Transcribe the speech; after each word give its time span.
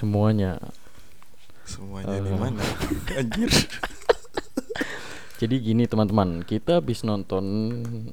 Semuanya. 0.00 0.56
Semuanya 1.62 2.16
di 2.16 2.26
Eh. 2.26 2.34
mana? 2.34 2.64
Anjir. 3.20 3.50
Jadi 5.36 5.54
gini 5.58 5.84
teman-teman, 5.84 6.40
kita 6.42 6.80
habis 6.80 7.00
nonton 7.00 7.44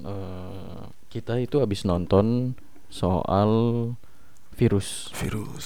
eh, 0.02 0.82
kita 1.08 1.40
itu 1.40 1.60
habis 1.60 1.84
nonton 1.84 2.56
soal 2.88 3.52
virus. 4.54 5.12
Virus. 5.14 5.66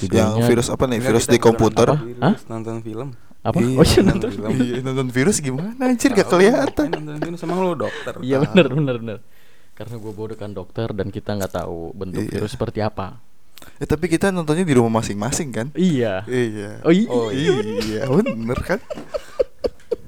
Judulnya- 0.00 0.34
Yang 0.36 0.48
virus 0.48 0.68
apa 0.68 0.84
nih? 0.86 0.98
Virus 0.98 1.26
di 1.26 1.38
komputer. 1.38 1.86
nonton 1.88 2.06
virus, 2.08 2.20
Hah? 2.20 2.34
Nonton 2.48 2.74
film. 2.80 3.08
Apa? 3.44 3.58
Iya, 3.60 3.76
oh 3.76 3.84
iya 3.84 4.00
nonton 4.00 4.10
nonton. 4.10 4.30
film. 4.32 4.50
Iya, 4.56 4.76
nonton 4.82 5.08
virus 5.12 5.36
gimana 5.38 5.82
anjir 5.84 6.10
gak 6.10 6.26
kelihatan. 6.26 6.88
Nonton 6.90 7.16
film 7.20 7.36
sama 7.36 7.52
lu 7.56 7.74
dokter. 7.76 8.14
Iya 8.18 8.42
benar 8.42 8.66
benar 8.68 8.96
benar. 8.98 9.18
Karena 9.74 9.94
gue 9.96 10.12
bodoh 10.12 10.34
kan 10.34 10.50
dokter 10.50 10.88
dan 10.90 11.10
kita 11.10 11.34
nggak 11.34 11.52
tahu 11.52 11.90
bentuk 11.92 12.22
Iya. 12.22 12.30
virus 12.32 12.50
seperti 12.50 12.78
apa. 12.80 13.18
Eh, 13.74 13.84
tapi 13.84 14.06
kita 14.06 14.28
nontonnya 14.28 14.62
di 14.62 14.72
rumah 14.72 14.98
masing-masing 14.98 15.48
kan? 15.50 15.66
Iya. 15.72 16.22
Iya. 16.24 16.80
Oh 16.82 16.90
iya. 16.90 17.08
Oh, 17.08 17.28
iya, 17.28 18.06
bener 18.10 18.58
kan? 18.58 18.80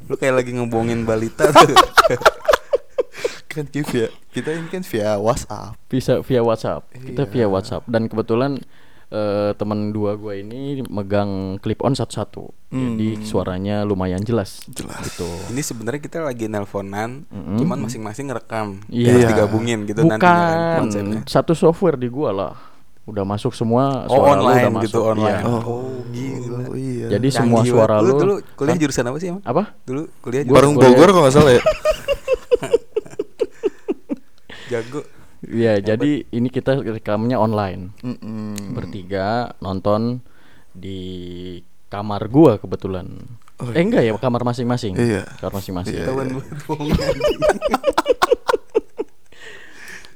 Lu 0.06 0.14
kayak 0.14 0.34
lagi 0.36 0.50
ngebohongin 0.52 1.02
balita 1.02 1.48
tuh. 1.48 1.74
Kan 3.48 3.64
kita 3.64 3.88
via, 3.88 4.06
kita 4.30 4.52
ini 4.52 4.68
kan 4.68 4.84
via 4.84 5.16
WhatsApp. 5.16 5.80
Bisa 5.86 6.20
via 6.20 6.44
WhatsApp. 6.44 6.92
Kita 6.92 7.24
Iya. 7.24 7.30
via 7.30 7.46
WhatsApp 7.48 7.82
dan 7.86 8.04
kebetulan 8.04 8.60
eh, 9.06 9.54
teman 9.54 9.90
dua 9.90 10.12
gue 10.14 10.42
ini 10.42 10.82
megang 10.84 11.56
clip 11.56 11.78
on 11.80 11.94
satu-satu. 11.94 12.50
Jadi 12.66 13.08
Hmm. 13.14 13.22
suaranya 13.22 13.76
lumayan 13.80 14.18
jelas. 14.20 14.66
Jelas. 14.66 14.98
Gitu. 15.00 15.24
Ini 15.48 15.62
sebenarnya 15.62 16.00
kita 16.00 16.18
lagi 16.20 16.46
nelponan, 16.46 17.22
Mm-mm. 17.24 17.54
cuman 17.56 17.78
masing-masing 17.80 18.28
ngerekam. 18.28 18.82
Iya. 18.88 19.14
Terus 19.14 19.24
digabungin 19.30 19.86
gitu 19.86 20.02
nantinya 20.02 20.18
kan 20.18 20.36
Bukan 20.58 20.76
konsepnya. 20.82 21.20
satu 21.24 21.54
software 21.54 21.94
di 21.94 22.08
gua 22.08 22.30
lah. 22.30 22.54
Udah 23.06 23.22
masuk 23.22 23.52
semua 23.52 24.02
Oh, 24.04 24.18
suara 24.18 24.34
lu 24.34 24.42
online 24.42 24.58
udah 24.58 24.72
masuk. 24.72 24.84
gitu, 24.84 24.98
online. 25.00 25.30
Iya. 25.32 25.46
Oh, 25.46 25.62
gila. 26.08 26.58
Oh, 26.60 26.74
iya. 26.74 27.06
Jadi 27.08 27.28
semua 27.30 27.60
Canggih 27.60 27.70
suara 27.70 27.94
banget. 27.96 28.08
lu 28.08 28.18
dulu 28.18 28.34
kuliah 28.52 28.72
Hah? 28.72 28.80
jurusan 28.82 29.04
apa 29.04 29.16
sih 29.16 29.28
emang? 29.28 29.42
apa? 29.42 29.62
Dulu 29.80 30.02
kuliah 30.20 30.42
jurusan 30.42 30.74
kuliah- 30.74 30.90
Bogor 30.90 31.08
kalau 31.08 31.22
nggak 31.22 31.32
salah 31.32 31.52
ya. 31.52 31.62
jago. 34.68 35.00
Iya, 35.46 35.78
jadi 35.78 36.10
ini 36.26 36.48
kita 36.48 36.82
rekamnya 36.82 37.36
online. 37.36 37.94
Mm-mm. 38.00 38.74
Bertiga 38.74 39.54
nonton 39.56 40.18
di 40.72 40.98
kamar 41.86 42.26
gua 42.26 42.58
kebetulan. 42.58 43.06
Oh, 43.56 43.70
eh 43.70 43.78
enggak 43.78 44.02
ya, 44.02 44.12
kamar 44.16 44.42
masing-masing. 44.42 44.98
Iya. 44.98 45.22
Kamar 45.38 45.62
masing-masing. 45.62 45.94
Iya. 45.96 46.10
Bohongan. 46.66 47.14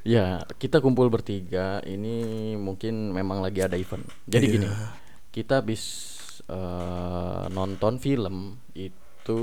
Ya, 0.03 0.27
kita 0.57 0.79
kumpul 0.79 1.09
bertiga. 1.09 1.81
Ini 1.83 2.15
mungkin 2.57 3.11
memang 3.11 3.41
lagi 3.41 3.61
ada 3.61 3.75
event. 3.75 4.05
Jadi 4.25 4.45
Iya. 4.47 4.55
gini, 4.57 4.69
kita 5.31 5.61
habis 5.61 5.83
eh, 6.47 7.43
nonton 7.49 7.97
film 7.97 8.59
itu 8.73 9.39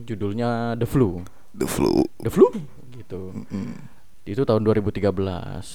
judulnya 0.00 0.76
The 0.76 0.86
Flu. 0.86 1.24
The 1.50 1.66
flu. 1.66 2.04
The 2.20 2.30
Flu 2.30 2.46
gitu. 2.92 3.32
Mm-mm. 3.34 3.74
Itu 4.22 4.44
tahun 4.44 4.62
2013. 4.62 5.08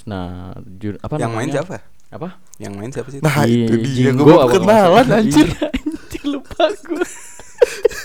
Nah, 0.05 0.53
ju- 0.55 0.95
apa 0.97 1.17
Yang 1.17 1.33
main 1.33 1.49
namanya? 1.49 1.53
siapa? 1.59 1.75
Apa? 2.07 2.27
Yang 2.61 2.73
main 2.77 2.91
siapa 2.93 3.09
sih? 3.09 3.19
Nah, 3.19 3.35
itu 3.43 3.73
dia 3.81 4.13
Jinggo 4.13 4.23
gue 4.23 4.35
apa 4.37 4.53
kenalan 4.53 5.07
anjir. 5.09 5.49
Iya, 5.49 5.67
anjir 5.73 6.23
lupa 6.29 6.63
gue. 6.69 7.05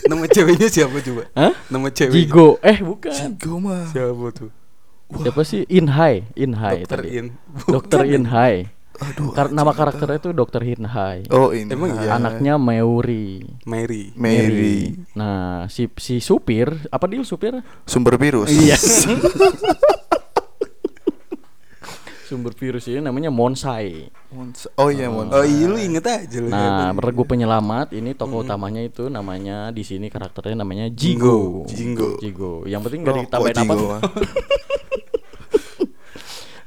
Nama 0.08 0.24
ceweknya 0.26 0.68
siapa 0.72 0.96
coba? 0.98 1.22
Hah? 1.36 1.52
Nama 1.68 1.88
cewek. 1.92 2.14
Jigo. 2.16 2.56
Eh, 2.64 2.78
bukan. 2.80 3.12
Jigo 3.12 3.60
mah. 3.60 3.84
Siapa 3.92 4.26
tuh? 4.32 4.50
Siapa 5.08 5.40
sih? 5.40 5.64
Inhai, 5.66 6.28
Inhai 6.34 6.84
Dokter 6.84 7.00
tadi. 7.00 7.08
In. 7.14 7.26
Dokter. 7.74 7.98
Inhai. 8.04 8.68
Aduh. 8.98 9.30
Kar- 9.30 9.48
nama 9.48 9.70
karakternya 9.70 10.18
itu 10.18 10.30
Dokter 10.32 10.60
Inhai. 10.60 11.24
Oh, 11.28 11.48
ini. 11.50 11.70
Emang 11.70 11.94
iya? 11.94 12.14
Anaknya 12.14 12.58
Meuri. 12.58 13.40
Mary. 13.64 14.10
Mary. 14.12 14.98
Nah, 15.14 15.64
si 15.66 15.86
si 15.96 16.18
supir, 16.18 16.68
apa 16.88 17.06
dia 17.06 17.22
supir? 17.22 17.56
Sumber 17.84 18.18
virus. 18.18 18.50
Iya. 18.50 18.76
Sumber 22.28 22.52
virus 22.52 22.84
ini 22.84 23.00
namanya 23.00 23.32
Monsai. 23.32 24.12
Mons- 24.28 24.68
Oh 24.76 24.92
iya, 24.92 25.08
Mon. 25.08 25.32
Oh 25.32 25.40
iya 25.40 25.64
lu 25.64 25.80
inget 25.80 26.04
aja 26.04 26.36
lu. 26.36 26.52
Nah, 26.52 26.92
regu 26.92 27.24
penyelamat 27.24 27.96
ini 27.96 28.12
tokoh 28.12 28.44
utamanya 28.44 28.84
itu 28.84 29.08
namanya 29.08 29.72
di 29.72 29.80
sini 29.80 30.12
karakternya 30.12 30.60
namanya 30.60 30.92
Jigo. 30.92 31.64
Jingo. 31.64 32.20
Jigo. 32.20 32.68
Yang 32.68 32.80
penting 32.84 33.00
gak 33.00 33.14
Rokok 33.16 33.24
ditambahin 33.48 33.64
apa. 33.64 33.96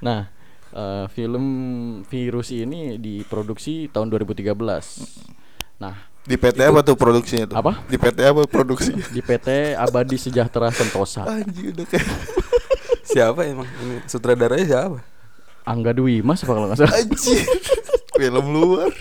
Nah, 0.01 0.27
eh, 0.73 1.05
film 1.13 1.45
virus 2.05 2.49
ini 2.51 2.97
diproduksi 2.97 3.87
tahun 3.89 4.09
2013. 4.09 4.51
Nah, 5.81 6.09
Di 6.21 6.37
PT 6.37 6.61
apa 6.61 6.85
tuh 6.85 6.93
produksinya 6.93 7.49
tuh? 7.49 7.57
Apa? 7.57 7.81
Di 7.89 7.97
PT 7.97 8.21
apa 8.21 8.45
produksi? 8.45 8.93
di 9.15 9.25
PT 9.25 9.73
Abadi 9.73 10.21
Sejahtera 10.21 10.69
Sentosa. 10.69 11.25
Anjir 11.25 11.73
udah 11.73 11.85
kayak 11.89 12.05
Siapa 13.11 13.41
emang? 13.49 13.65
Ini 13.65 14.05
sutradaranya 14.05 14.65
siapa? 14.69 15.01
Angga 15.65 15.97
Dwi 15.97 16.21
Mas 16.21 16.45
apa 16.45 16.53
kalau 16.53 16.69
nggak 16.69 16.77
salah. 16.77 16.93
anjir. 16.93 17.41
Film 18.21 18.45
luar. 18.53 18.93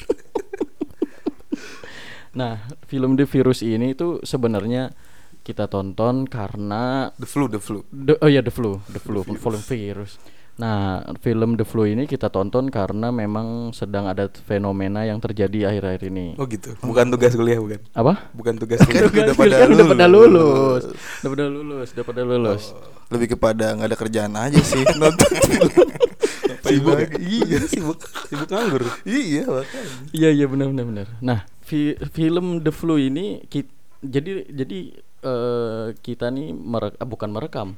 Nah, 2.31 2.62
film 2.87 3.19
The 3.19 3.27
Virus 3.27 3.61
ini 3.61 3.93
tuh 3.99 4.22
sebenarnya 4.22 4.94
kita 5.43 5.67
tonton 5.67 6.31
karena 6.31 7.11
The 7.19 7.27
Flu, 7.27 7.50
The 7.50 7.59
Flu. 7.59 7.82
The, 7.91 8.22
oh 8.22 8.31
ya 8.31 8.38
The 8.41 8.55
Flu, 8.55 8.78
The 8.87 9.03
Flu, 9.03 9.27
film 9.27 9.61
virus. 9.61 10.17
Nah, 10.60 10.78
film 11.19 11.56
The 11.56 11.65
Flu 11.65 11.88
ini 11.88 12.04
kita 12.04 12.28
tonton 12.28 12.69
karena 12.69 13.09
memang 13.09 13.72
sedang 13.72 14.04
ada 14.04 14.28
fenomena 14.44 15.03
yang 15.03 15.16
terjadi 15.16 15.66
akhir-akhir 15.66 16.03
ini. 16.06 16.37
Oh 16.37 16.44
gitu. 16.44 16.76
Bukan 16.78 17.09
tugas 17.09 17.32
kuliah 17.32 17.56
bukan? 17.56 17.81
Apa? 17.91 18.28
Bukan 18.31 18.54
tugas 18.56 18.76
kuliah. 18.84 19.09
udah 19.09 19.32
pada 19.32 19.56
Kan 19.56 19.69
udah 19.72 19.87
pada 19.88 20.04
lulus. 20.04 20.28
lulus. 20.28 20.84
Udah 21.16 21.31
pada 21.31 21.44
lulus, 21.49 21.88
udah 21.91 22.04
pada 22.04 22.22
lulus. 22.22 22.62
Lebih 23.09 23.28
kepada 23.32 23.72
nggak 23.72 23.88
ada 23.88 23.97
kerjaan 23.97 24.32
aja 24.37 24.60
sih 24.60 24.84
nonton 25.00 25.31
film. 25.41 25.88
Sibuk. 26.60 26.99
Iya. 27.16 27.59
sibuk. 27.65 27.99
Sibuk 28.28 28.47
nganggur. 28.47 28.84
Iya 29.03 29.49
makanya. 29.49 29.93
Iya 30.12 30.28
iya 30.31 30.44
benar 30.44 30.69
benar 30.69 30.84
benar. 30.84 31.06
Nah, 31.19 31.38
fi- 31.60 31.97
film 32.10 32.60
The 32.60 32.70
Flu 32.70 32.94
ini 32.94 33.43
ki- 33.44 33.65
jadi 33.99 34.44
jadi 34.47 34.78
eh, 35.20 35.87
kita 35.97 36.28
nih 36.28 36.53
merek, 36.53 36.94
ah, 36.97 37.04
bukan 37.04 37.32
merekam. 37.32 37.69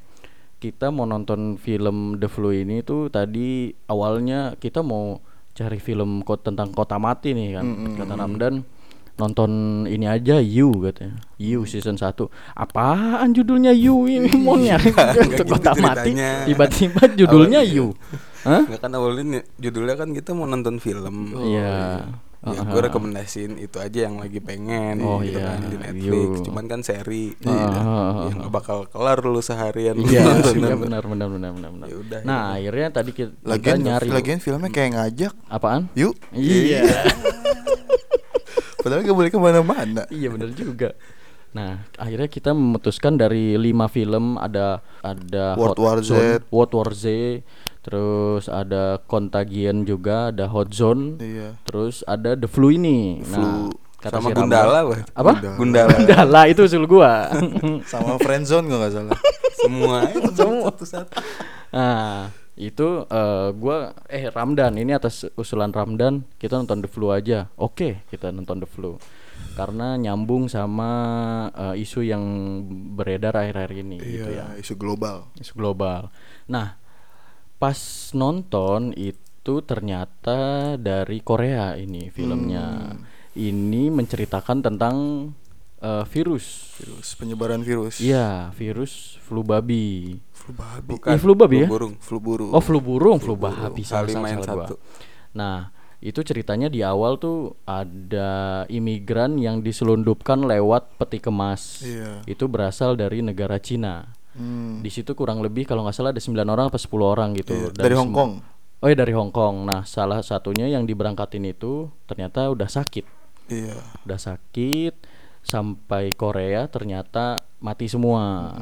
Kita 0.63 0.95
mau 0.95 1.11
nonton 1.11 1.59
film 1.59 2.23
The 2.23 2.31
Flu 2.31 2.55
ini 2.55 2.87
tuh 2.87 3.11
tadi 3.11 3.75
awalnya 3.91 4.55
kita 4.63 4.87
mau 4.87 5.19
cari 5.59 5.83
film 5.83 6.23
kok 6.23 6.47
tentang 6.47 6.71
kota 6.71 7.03
mati 7.03 7.35
nih 7.35 7.59
kan. 7.59 7.67
Mm-mm. 7.67 7.99
Kata 7.99 8.15
Ramdan 8.15 8.63
nonton 9.19 9.51
ini 9.91 10.07
aja 10.07 10.39
You 10.39 10.71
katanya. 10.79 11.19
You 11.35 11.67
season 11.67 11.99
1. 11.99 12.15
Apaan 12.55 13.35
judulnya 13.35 13.75
You 13.75 14.07
ini 14.07 14.31
mau 14.47 14.55
nyari 14.55 14.95
gitu 15.35 15.43
kota 15.51 15.75
mati. 15.83 16.15
Tiba-tiba 16.47 17.11
judulnya 17.11 17.67
Awalnya. 17.67 17.75
You. 17.75 17.87
Hah? 18.47 18.63
Nggak 18.63 18.81
kan 18.87 18.91
awalnya 18.95 19.43
judulnya 19.59 19.99
kan 19.99 20.15
kita 20.15 20.31
mau 20.31 20.47
nonton 20.47 20.79
film. 20.79 21.35
Iya. 21.43 22.07
Ya, 22.43 22.61
gue 22.61 22.81
rekomendasiin 22.83 23.57
itu 23.57 23.79
aja 23.79 24.03
yang 24.03 24.19
lagi 24.19 24.39
pengen 24.39 24.99
Oh, 24.99 25.19
gitu 25.19 25.37
iya. 25.37 25.55
kan 25.55 25.61
di 25.63 25.77
Netflix. 25.77 26.11
You. 26.11 26.43
Cuman 26.43 26.65
kan 26.67 26.81
seri 26.81 27.33
Uh-huh. 27.39 28.27
yang 28.27 28.37
nggak 28.37 28.53
bakal 28.53 28.85
kelar 28.85 29.21
lu 29.21 29.39
seharian 29.39 29.95
Iya, 29.95 30.43
iya 30.59 30.75
benar 30.75 31.07
benar 31.07 31.29
benar 31.29 31.51
benar 31.53 31.71
benar. 31.71 31.87
Ya 31.87 31.97
udah, 31.97 32.21
Nah, 32.23 32.53
akhirnya 32.53 32.91
tadi 32.91 33.11
kita, 33.13 33.31
kita 33.33 33.47
Lagian 33.47 33.79
nyari 33.81 34.09
lagian 34.11 34.39
filmnya 34.39 34.69
kayak 34.69 34.91
ngajak. 34.93 35.33
apaan? 35.47 35.87
Yuk. 35.95 36.15
Iya. 36.33 36.83
Padahal 38.79 39.03
gak 39.03 39.15
boleh 39.15 39.31
ke 39.31 39.39
mana-mana. 39.39 40.03
iya 40.11 40.27
benar 40.27 40.51
juga. 40.51 40.91
Nah, 41.53 41.85
akhirnya 41.95 42.27
kita 42.27 42.51
memutuskan 42.51 43.15
dari 43.15 43.55
lima 43.55 43.87
film 43.87 44.35
ada 44.35 44.81
ada 44.99 45.53
World 45.55 45.77
Hot 45.77 45.79
War 45.79 45.99
Z. 46.01 46.09
Zone, 46.09 46.41
World 46.49 46.73
War 46.73 46.91
Z, 46.91 47.05
terus 47.83 48.47
ada 48.47 49.03
Contagion 49.05 49.83
juga, 49.83 50.31
ada 50.31 50.47
Hot 50.47 50.71
Zone, 50.71 51.19
Iya. 51.19 51.59
terus 51.63 52.01
ada 52.05 52.33
The 52.33 52.47
Flu 52.47 52.71
ini. 52.71 53.19
Nah, 53.21 53.35
Flu. 53.35 53.51
kata 53.99 54.15
Sama 54.17 54.29
si 54.29 54.33
Ramdan- 54.33 54.43
Gundala 54.47 54.79
apa? 54.81 54.95
Apa? 55.13 55.33
Gundala. 55.55 55.91
Gundala 55.93 56.41
itu 56.47 56.63
usul 56.63 56.87
gua. 56.87 57.31
Sama 57.91 58.17
friendzone 58.17 58.67
gak 58.67 58.79
nggak 58.79 58.93
salah. 58.93 59.19
Semua 59.63 59.99
semua 60.31 60.71
satu-satu. 60.71 61.11
Nah, 61.71 62.27
itu 62.53 62.89
eh, 63.05 63.49
gua 63.53 63.77
eh 64.07 64.27
Ramdan 64.27 64.75
ini 64.75 64.91
atas 64.91 65.31
usulan 65.35 65.71
Ramdan 65.71 66.27
kita 66.37 66.55
nonton 66.57 66.83
The 66.83 66.91
Flu 66.91 67.11
aja. 67.11 67.47
Oke, 67.55 68.03
kita 68.09 68.31
nonton 68.31 68.59
The 68.59 68.67
Flu. 68.67 68.99
Karena 69.55 69.95
nyambung 69.95 70.47
sama 70.47 70.91
eh, 71.53 71.79
isu 71.79 72.03
yang 72.03 72.23
beredar 72.93 73.35
akhir-akhir 73.35 73.77
ini 73.81 73.97
gitu 73.99 74.31
ya. 74.31 74.51
Iya, 74.51 74.59
isu 74.59 74.75
global. 74.75 75.31
Isu 75.37 75.55
global. 75.55 76.11
Nah, 76.47 76.75
pas 77.63 77.79
nonton 78.19 78.91
itu 78.99 79.55
ternyata 79.63 80.75
dari 80.75 81.23
Korea 81.23 81.79
ini 81.79 82.11
filmnya. 82.11 82.99
Ini 83.39 83.87
menceritakan 83.95 84.67
tentang 84.67 84.97
eh, 85.79 86.05
virus. 86.11 86.75
Virus 86.83 87.15
penyebaran 87.15 87.63
virus. 87.63 88.03
Iya, 88.03 88.51
virus 88.59 89.23
flu 89.23 89.47
babi. 89.47 90.19
Flu 90.35 90.59
babi. 90.59 90.99
Bukan. 90.99 91.15
Ih, 91.15 91.21
flu 91.23 91.39
babi 91.39 91.63
ya? 91.63 91.69
burung. 91.71 91.95
Flu 92.03 92.19
burung. 92.19 92.51
Oh 92.51 92.59
flu 92.59 92.83
burung, 92.83 93.23
flu 93.23 93.39
babi 93.39 93.87
Saling 93.87 94.19
salah, 94.19 94.27
main 94.27 94.43
salah 94.43 94.55
gua. 94.59 94.67
satu. 94.67 94.77
Nah 95.39 95.59
Itu 96.03 96.27
ceritanya 96.27 96.67
di 96.67 96.83
awal 96.83 97.15
tuh 97.23 97.55
ada 97.63 98.67
imigran 98.67 99.39
yang 99.39 99.63
diselundupkan 99.63 100.43
lewat 100.43 100.99
peti 100.99 101.23
kemas. 101.23 101.87
Iya. 101.87 102.27
Itu 102.27 102.51
berasal 102.51 102.99
dari 102.99 103.23
negara 103.23 103.63
Cina. 103.63 104.11
Hmm. 104.33 104.81
Di 104.81 104.89
situ 104.89 105.13
kurang 105.13 105.41
lebih 105.41 105.65
kalau 105.65 105.85
nggak 105.85 105.93
salah 105.93 106.11
ada 106.11 106.21
9 106.21 106.33
orang 106.47 106.67
atau 106.69 106.81
10 106.81 107.05
orang 107.05 107.31
gitu. 107.37 107.53
Iya, 107.53 107.69
Dan 107.71 107.83
Dari 107.85 107.95
sem- 107.95 108.01
Hong 108.01 108.13
Kong. 108.13 108.33
Oh 108.83 108.89
ya 108.89 108.97
dari 108.97 109.15
Hong 109.15 109.31
Kong. 109.31 109.63
Nah, 109.63 109.85
salah 109.85 110.21
satunya 110.21 110.67
yang 110.67 110.83
diberangkatin 110.83 111.47
itu 111.47 111.87
ternyata 112.05 112.49
udah 112.49 112.67
sakit. 112.67 113.07
Iya. 113.47 113.79
Udah 114.03 114.19
sakit 114.19 114.95
sampai 115.43 116.11
Korea 116.11 116.67
ternyata 116.67 117.43
mati 117.59 117.87
semua. 117.87 118.55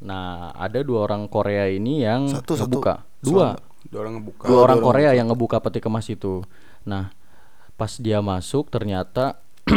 Nah, 0.00 0.50
ada 0.54 0.82
dua 0.82 1.06
orang 1.06 1.26
Korea 1.26 1.68
ini 1.68 2.02
yang 2.02 2.26
Satu, 2.26 2.58
satu. 2.58 2.66
ngebuka. 2.66 2.94
Dua. 3.20 3.54
Dua 3.86 3.98
orang 4.00 4.14
ngebuka. 4.18 4.44
Dua 4.46 4.60
orang 4.64 4.80
Korea 4.80 5.10
yang 5.14 5.30
ngebuka 5.30 5.60
peti 5.60 5.78
kemas 5.78 6.06
itu. 6.08 6.42
Nah, 6.82 7.14
pas 7.76 7.94
dia 7.94 8.18
masuk 8.18 8.70
ternyata 8.70 9.38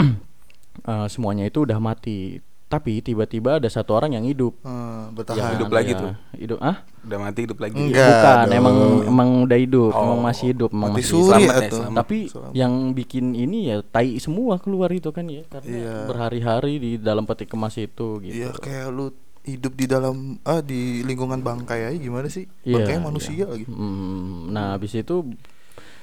eh, 0.89 1.07
semuanya 1.09 1.45
itu 1.45 1.65
udah 1.65 1.77
mati. 1.77 2.41
Tapi 2.73 2.93
tiba-tiba 2.99 3.61
ada 3.61 3.69
satu 3.69 3.93
orang 3.93 4.11
yang 4.11 4.25
hidup. 4.25 4.57
Hmm, 4.59 5.13
Yang 5.13 5.15
bertahan. 5.15 5.51
hidup 5.53 5.69
lagi 5.69 5.91
ya, 5.91 5.99
tuh. 5.99 6.11
Hidup 6.33 6.59
ah? 6.59 6.75
Udah 6.99 7.17
mati 7.19 7.39
hidup 7.43 7.59
lagi. 7.59 7.77
Enggak. 7.77 8.01
Bukan, 8.09 8.37
dong. 8.41 8.57
emang 8.57 8.77
emang 9.05 9.29
udah 9.45 9.59
hidup, 9.59 9.91
Oh, 9.91 10.01
emang 10.03 10.19
masih 10.23 10.45
hidup, 10.49 10.69
emang 10.69 10.89
Mati 10.89 10.97
masih 10.97 11.07
suri 11.07 11.27
selamat 11.43 11.53
ya, 11.53 11.69
selamat. 11.69 11.95
tapi 11.95 12.17
yang 12.51 12.73
bikin 12.91 13.25
ini 13.31 13.59
ya 13.67 13.77
tai 13.83 14.17
semua 14.17 14.57
keluar 14.57 14.89
itu 14.89 15.09
kan 15.09 15.25
ya 15.27 15.45
karena 15.45 15.69
Iya. 15.69 15.95
berhari-hari 16.05 16.73
di 16.75 16.91
dalam 16.97 17.23
peti 17.23 17.45
kemas 17.45 17.75
itu 17.75 18.17
gitu. 18.19 18.33
Iya 18.33 18.49
kayak 18.51 18.89
lu 18.89 19.13
hidup 19.43 19.73
di 19.73 19.85
dalam 19.85 20.15
ah 20.41 20.59
di 20.59 21.03
lingkungan 21.03 21.39
bangkai 21.39 21.85
aja 21.85 21.97
gimana 21.99 22.25
sih? 22.25 22.47
Iya, 22.63 22.79
Bangkai 22.79 22.95
iya. 22.95 23.03
manusia 23.03 23.43
lagi. 23.45 23.65
Hmm, 23.67 24.49
nah 24.49 24.73
habis 24.73 24.91
itu 24.91 25.29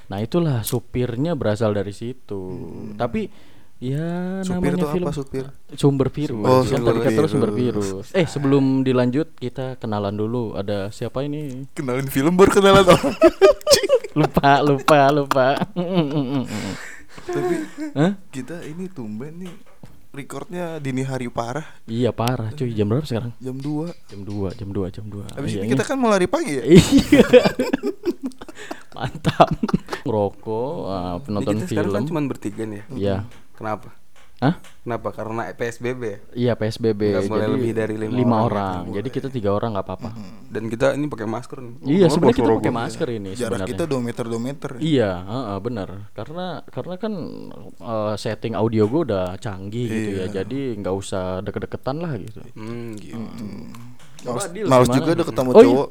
nah 0.07 0.19
itulah 0.19 0.61
supirnya 0.61 1.33
berasal 1.33 1.71
dari 1.71 1.91
situ. 1.91 2.41
Tapi 2.93 3.27
ya. 3.81 4.39
Supir 4.41 4.77
namanya 4.77 4.93
film 4.93 5.03
apa 5.03 5.11
supir? 5.11 5.45
sumber 5.73 6.07
virus. 6.07 6.37
Oh, 6.39 6.61
Kan 6.61 6.69
sumber 6.69 6.93
tadi 6.93 7.05
kata 7.09 7.27
sumber 7.27 7.51
virus. 7.51 8.07
Eh 8.13 8.23
sebelum 8.23 8.63
dilanjut 8.81 9.33
kita 9.35 9.75
kenalan 9.75 10.13
dulu. 10.13 10.53
Ada 10.53 10.87
siapa 10.89 11.25
ini? 11.25 11.65
Kenalin 11.73 12.05
film 12.05 12.37
baru 12.37 12.53
kenalan 12.53 12.85
orang. 12.85 13.15
lupa, 14.19 14.51
lupa, 14.61 14.99
lupa. 15.09 15.47
Tapi 17.23 17.55
Hah? 17.93 18.11
kita 18.29 18.61
ini 18.63 18.87
tumben 18.87 19.41
nih 19.41 19.53
recordnya 20.11 20.75
dini 20.77 21.01
hari 21.01 21.27
parah 21.27 21.63
Iya 21.85 22.11
parah 22.11 22.51
cuy. 22.51 22.71
Jam 22.71 22.85
berapa 22.85 23.03
sekarang? 23.03 23.31
jam 23.37 23.55
2 23.55 24.11
Jam 24.11 24.21
2, 24.21 24.59
jam 24.59 24.69
2, 24.69 24.91
jam 24.91 25.05
2. 25.07 25.35
Habis 25.35 25.49
Iya, 25.49 25.61
ini 25.61 25.71
kita 25.71 25.83
kan 25.83 25.95
mau 25.95 26.07
lari 26.07 26.27
pagi 26.27 26.53
ya? 26.53 26.63
Iya. 26.67 27.25
Mantap. 28.95 29.47
Ngerokok, 30.03 30.75
ah, 30.85 31.15
Ini 31.15 31.23
penonton 31.23 31.55
kita 31.57 31.67
sekarang 31.69 31.91
kan 31.91 32.01
film. 32.03 32.09
cuma 32.11 32.21
bertiga 32.27 32.63
nih 32.65 32.77
ya. 32.77 32.85
Iya. 32.91 33.15
Kenapa? 33.61 33.89
Hah? 34.41 34.57
Kenapa? 34.81 35.13
Karena 35.13 35.53
PSBB 35.53 36.01
ya. 36.01 36.17
Iya 36.33 36.51
PSBB. 36.57 36.97
Nggak 37.13 37.29
boleh 37.29 37.45
jadi 37.45 37.53
lebih 37.53 37.71
dari 37.77 37.93
lima 37.93 38.41
orang 38.41 38.41
ya, 38.41 38.41
orang. 38.41 38.81
Jadi 38.97 39.09
kita 39.13 39.27
tiga 39.29 39.53
orang 39.53 39.77
nggak 39.77 39.85
apa-apa. 39.85 40.09
Dan 40.49 40.63
kita 40.65 40.97
ini 40.97 41.05
pakai 41.05 41.27
masker 41.29 41.57
nih. 41.61 41.73
Iya 41.85 42.05
Oh, 42.05 42.09
sebenarnya 42.09 42.37
kita 42.41 42.49
pakai 42.57 42.73
masker 42.73 43.07
ini 43.13 43.29
Jarak 43.31 43.37
sebenarnya. 43.37 43.69
kita 43.69 43.83
2 43.85 44.01
meter 44.01 44.23
2 44.25 44.41
meter. 44.41 44.69
Iya, 44.81 45.11
heeh, 45.21 45.57
benar. 45.61 45.89
Karena 46.11 46.45
karena 46.65 46.95
kan 46.97 47.13
eh, 47.77 48.13
setting 48.17 48.57
audio 48.57 48.89
gue 48.89 49.01
udah 49.05 49.37
canggih 49.37 49.85
gitu 49.85 50.09
ya. 50.09 50.25
Iya. 50.25 50.33
Jadi 50.33 50.59
nggak 50.81 50.95
usah 50.97 51.45
deket-deketan 51.45 52.01
lah 52.01 52.11
gitu. 52.17 52.41
Hmm, 52.57 52.97
gitu. 52.97 53.21
Males, 54.25 54.49
Dil, 54.49 54.65
males 54.65 54.89
juga 54.89 55.09
udah 55.13 55.27
ketemu 55.29 55.49
Oh, 55.49 55.53
iya. 55.53 55.65
cowok. 55.69 55.89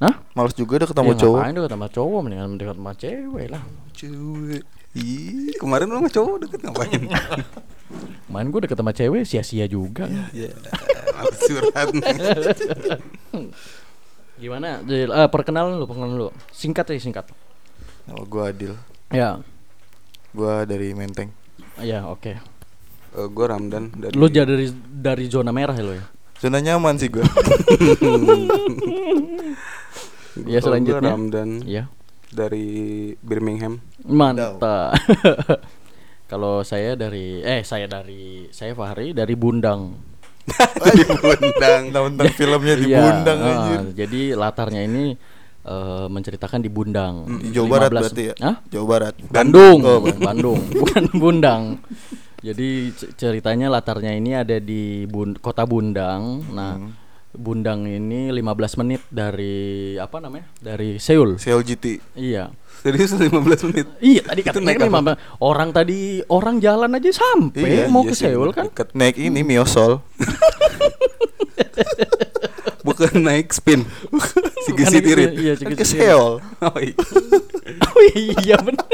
Hah? 0.00 0.14
Males 0.32 0.52
juga 0.52 0.72
udah 0.76 0.88
ketemu 0.88 1.08
ya, 1.08 1.16
cowok. 1.16 1.38
Ngapain 1.40 1.54
deket 1.56 1.72
sama 1.72 1.88
cowok 1.88 2.18
mendingan 2.20 2.48
mendekat 2.52 2.76
sama 2.76 2.92
cewek 2.92 3.46
lah. 3.48 3.62
Cewek. 3.96 4.62
Ih, 4.90 5.54
kemarin 5.54 5.86
lu 5.86 6.02
sama 6.02 6.10
cowok 6.10 6.36
deket 6.46 6.60
ngapain? 6.66 7.02
Main 8.32 8.50
gue 8.50 8.60
deket 8.66 8.74
sama 8.74 8.90
cewek 8.90 9.22
sia-sia 9.22 9.66
juga. 9.66 10.10
Iya. 10.34 10.50
Surat. 11.36 11.90
Gimana? 14.34 14.82
Jadi, 14.82 15.06
eh, 15.06 15.28
perkenalan 15.30 15.78
lu, 15.78 15.86
perkenalan 15.86 16.14
lu. 16.16 16.28
Singkat 16.50 16.90
aja 16.90 17.00
singkat. 17.02 17.26
Nama 18.06 18.22
gua 18.24 18.50
Adil. 18.50 18.74
Ya, 19.10 19.38
Gua 20.30 20.62
dari 20.62 20.94
Menteng. 20.94 21.30
ya 21.78 22.06
oke. 22.06 22.38
Eh, 23.10 23.26
gue 23.26 23.46
Ramdan 23.46 23.90
dari 23.90 24.14
Lu 24.14 24.26
jadi 24.26 24.46
dari 24.46 24.66
dari 24.86 25.24
zona 25.26 25.50
merah 25.50 25.74
ya 25.74 25.82
lo 25.82 25.94
ya? 25.94 26.06
Zona 26.38 26.58
nyaman 26.58 26.98
sih 26.98 27.10
gua. 27.10 27.26
Ya 30.40 30.62
Kalau 30.62 30.78
gua 30.78 30.78
selanjutnya. 30.78 31.10
Ramdan 31.10 31.50
Iya. 31.66 31.84
Dari 32.30 32.68
Birmingham. 33.16 33.78
Mantap. 34.02 34.62
Kalau 36.30 36.62
saya 36.62 36.94
dari 36.94 37.42
eh 37.42 37.60
saya 37.60 37.84
dari 37.84 38.46
saya 38.50 38.70
Fahri 38.72 39.10
dari 39.10 39.34
Bundang. 39.34 39.98
di 40.96 41.04
Bundang. 41.06 41.82
Nonton 41.90 42.26
filmnya 42.30 42.74
di 42.74 42.86
Iya, 42.86 42.98
Bundang 43.02 43.38
anjir. 43.40 43.80
Jadi 43.96 44.20
latarnya 44.32 44.82
ini 44.82 45.04
eh, 45.60 46.06
menceritakan 46.06 46.60
di 46.60 46.70
Bundang. 46.70 47.26
Di 47.36 47.50
Jawa 47.50 47.66
Barat 47.68 47.90
15 47.90 47.98
berarti 47.98 48.22
ya? 48.24 48.34
Hah? 48.40 48.56
Jawa 48.64 48.86
Barat. 48.86 49.14
Bandung, 49.26 49.78
Oh, 49.82 49.98
Bandung, 50.00 50.60
bukan 50.80 51.04
Bundang. 51.12 51.62
Jadi 52.40 52.88
ceritanya 53.14 53.68
latarnya 53.68 54.16
ini 54.16 54.32
ada 54.32 54.56
di 54.56 55.04
Bun- 55.04 55.36
kota 55.36 55.66
Bundang. 55.66 56.46
Nah, 56.48 56.78
Hmm. 56.78 56.94
Bundang 57.40 57.88
ini 57.88 58.28
15 58.28 58.80
menit 58.84 59.00
dari 59.08 59.96
apa 59.96 60.20
namanya? 60.20 60.44
Dari 60.60 61.00
Seoul. 61.00 61.40
Seoul 61.40 61.64
GT. 61.64 61.96
Iya. 62.12 62.52
Serius 62.84 63.16
15 63.16 63.32
menit. 63.72 63.88
Iya, 63.96 64.28
tadi 64.28 64.40
katanya 64.44 64.66
naik 64.68 64.76
kan 64.76 64.88
apa? 64.92 65.12
15 65.16 65.40
orang 65.40 65.68
tadi 65.72 65.98
orang 66.28 66.60
jalan 66.60 66.92
aja 66.92 67.10
sampai 67.16 67.64
Iya, 67.64 67.84
mau 67.88 68.04
Iya 68.04 68.12
ke 68.12 68.14
sih, 68.14 68.28
Seoul 68.28 68.52
kan. 68.52 68.68
Deket. 68.68 68.92
Naik 68.92 69.16
ini 69.16 69.40
Miosol. 69.40 70.04
Bukan 72.84 73.12
naik 73.20 73.52
spin. 73.52 73.84
Si 73.88 74.72
Bukan 74.72 74.76
Gisi 74.76 74.96
itu, 75.00 75.08
Tirit. 75.08 75.30
Iya, 75.36 75.52
Kan 75.56 75.72
ke. 75.72 75.84
Seoul. 75.84 76.40
Oh, 76.60 76.76
iya. 76.76 76.92
Oh 77.88 78.00
iya 78.36 78.56
benar. 78.60 78.84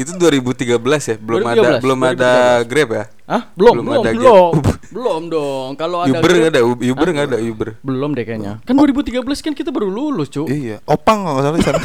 Itu 0.00 0.16
2013 0.16 0.80
ya, 0.80 1.16
belum 1.20 1.44
ada 1.44 1.76
2013, 1.76 1.84
belum 1.84 2.00
ada 2.08 2.32
Grab 2.64 2.88
ya? 2.88 3.04
Hah? 3.28 3.42
Belum, 3.52 3.74
Belum 3.76 3.84
belum, 3.84 4.00
ada 4.00 4.10
belum. 4.16 4.52
Grab. 4.56 4.76
belum 4.96 5.22
dong. 5.28 5.68
Kalau 5.76 5.98
ada 6.00 6.08
Uber 6.08 6.20
Grab- 6.24 6.40
nggak 6.40 6.52
ada, 6.56 6.62
Uber 6.64 7.08
nggak 7.12 7.26
ada 7.28 7.38
Uber. 7.44 7.68
Belum 7.84 8.10
deh 8.16 8.24
kayaknya. 8.24 8.52
Kan 8.64 8.74
2013 8.80 9.44
kan 9.44 9.52
kita 9.52 9.68
baru 9.68 9.92
lulus, 9.92 10.32
Cuk. 10.32 10.48
Iya, 10.48 10.80
Opang 10.88 11.28
kalau 11.28 11.36
nggak 11.36 11.44
salah 11.44 11.58
di 11.60 11.66
sana. 11.68 11.80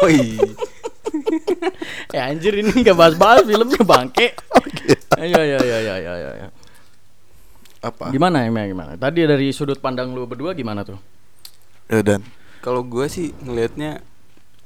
oh 0.00 0.08
iya. 0.08 0.48
Eh 2.08 2.20
anjir 2.20 2.56
ini 2.56 2.72
enggak 2.72 2.96
bahas-bahas 2.96 3.44
filmnya 3.44 3.82
bangke. 3.84 4.32
Ayo 5.20 5.36
ayo 5.36 5.56
ayo 5.60 5.74
ayo 5.76 5.92
ayo 5.92 6.28
ayo. 6.40 6.48
Apa? 7.84 8.10
Gimana 8.10 8.48
emang 8.48 8.66
gimana? 8.66 8.92
Tadi 8.96 9.28
dari 9.28 9.52
sudut 9.52 9.78
pandang 9.78 10.10
lu 10.16 10.24
berdua 10.24 10.56
gimana 10.56 10.82
tuh? 10.82 10.98
Ya 11.86 12.00
dan 12.00 12.24
Kalau 12.58 12.82
gue 12.82 13.06
sih 13.06 13.30
ngelihatnya 13.44 14.02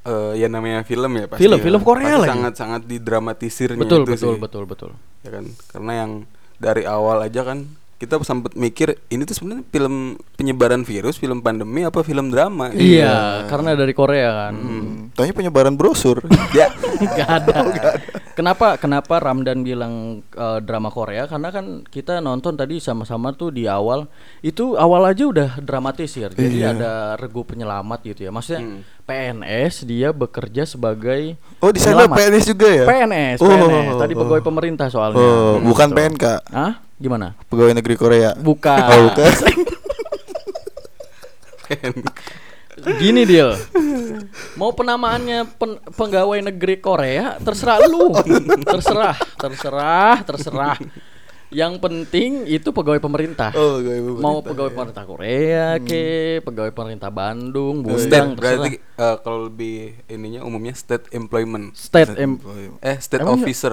eh 0.02 0.32
ya 0.42 0.46
namanya 0.50 0.82
film 0.82 1.14
ya 1.14 1.26
pasti. 1.30 1.42
Film, 1.46 1.58
ya. 1.58 1.64
film 1.64 1.80
Korea 1.86 2.06
Pasti 2.18 2.22
lagi. 2.26 2.30
Sangat-sangat 2.34 2.80
didramatisirnya 2.90 3.78
Betul 3.78 4.02
itu 4.02 4.10
betul 4.18 4.34
sih. 4.34 4.40
betul 4.42 4.62
betul. 4.66 4.90
Ya 5.22 5.30
kan? 5.30 5.44
Karena 5.70 5.92
yang 6.04 6.10
dari 6.58 6.82
awal 6.86 7.22
aja 7.22 7.42
kan 7.46 7.66
kita 8.02 8.18
sempat 8.26 8.58
mikir 8.58 8.98
ini 9.14 9.22
tuh 9.22 9.38
sebenarnya 9.38 9.62
film 9.70 10.18
penyebaran 10.34 10.82
virus, 10.82 11.22
film 11.22 11.38
pandemi 11.38 11.86
apa 11.86 12.02
film 12.02 12.34
drama? 12.34 12.74
Iya, 12.74 13.46
karena 13.46 13.78
dari 13.78 13.94
Korea 13.94 14.50
kan. 14.50 14.58
hmm, 14.58 15.14
tanya 15.14 15.30
penyebaran 15.38 15.78
brosur. 15.78 16.18
ya. 16.50 16.66
Gak 17.18 17.30
ada. 17.30 17.58
Kenapa 18.32 18.74
kenapa 18.74 19.18
Ramdan 19.18 19.60
bilang 19.60 19.94
eh, 20.26 20.58
drama 20.60 20.88
Korea? 20.88 21.24
Karena 21.26 21.48
kan 21.48 21.84
kita 21.84 22.18
nonton 22.18 22.54
tadi 22.54 22.78
sama-sama 22.78 23.30
tuh 23.30 23.48
di 23.48 23.64
awal 23.64 24.08
itu 24.40 24.74
awal 24.74 25.04
aja 25.04 25.24
udah 25.24 25.50
dramatis 25.58 26.12
ya. 26.12 26.28
Jadi 26.28 26.58
Iya. 26.58 26.72
ada 26.72 26.92
regu 27.14 27.42
penyelamat 27.42 28.00
gitu 28.04 28.24
ya. 28.24 28.30
Maksudnya 28.30 28.62
Hmm. 28.62 28.80
PNS 29.02 29.84
dia 29.84 30.08
bekerja 30.10 30.64
sebagai 30.64 31.36
Oh, 31.58 31.68
di 31.68 31.76
sana. 31.76 32.08
PNS 32.08 32.44
juga 32.48 32.66
ya? 32.66 32.84
PNS, 32.84 33.38
Oh, 33.38 33.46
PNS. 33.46 33.86
oh, 33.90 34.00
Tadi 34.00 34.12
oh. 34.14 34.18
pegawai 34.20 34.42
pemerintah 34.42 34.86
soalnya. 34.88 35.18
Oh, 35.18 35.60
bukan 35.60 35.88
Gitu. 35.88 35.96
PNK, 35.98 36.24
Hah? 36.48 36.72
Gimana? 36.96 37.34
pegawai 37.46 37.74
negeri 37.74 37.96
Korea. 37.96 38.30
Bukan. 38.34 38.78
Oh, 38.88 39.00
bukan. 39.10 39.28
Gini 42.74 43.22
deal. 43.22 43.52
Mau 44.54 44.72
penamaannya 44.72 45.44
pen- 45.52 45.80
pegawai 45.88 46.40
negeri 46.42 46.78
Korea 46.78 47.36
terserah 47.36 47.78
lu. 47.82 48.08
terserah, 48.64 49.12
terserah, 49.36 50.16
terserah. 50.22 50.76
Yang 51.48 51.74
penting 51.78 52.48
itu 52.48 52.72
pegawai 52.72 52.96
pemerintah. 52.96 53.52
Oh, 53.52 53.76
pegawai 53.76 54.00
pemerintah, 54.00 54.24
Mau 54.24 54.36
pegawai 54.40 54.72
pemerintah 54.72 55.04
Korea 55.04 55.66
ke, 55.78 56.04
pegawai 56.40 56.72
pemerintah 56.72 57.10
Bandung, 57.12 57.84
State 57.92 58.08
Bundang, 58.24 58.28
berarti 58.32 58.68
terserah. 58.80 59.04
eh, 59.04 59.16
kalau 59.20 59.38
lebih 59.44 59.76
ininya 60.06 60.40
umumnya 60.40 60.72
state 60.72 61.12
employment. 61.12 61.76
State 61.76 62.16
em 62.16 62.40
Eh, 62.80 62.96
state 62.98 63.20
Emang 63.20 63.36
nggak- 63.36 63.44
officer. 63.44 63.72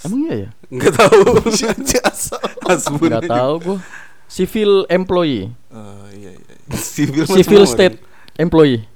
Emang 0.00 0.20
iya 0.26 0.34
ya? 0.34 0.50
Enggak 0.66 0.92
tahu. 0.96 1.18
Enggak 2.98 3.22
tahu 3.24 3.54
gua. 3.60 3.78
Civil 4.26 4.86
employee, 4.86 5.50
Oh, 5.68 6.06
iya 6.08 6.30
iya. 6.30 6.54
Civil, 6.72 7.26
civil 7.26 7.62
state 7.64 7.98
employee. 8.40 8.88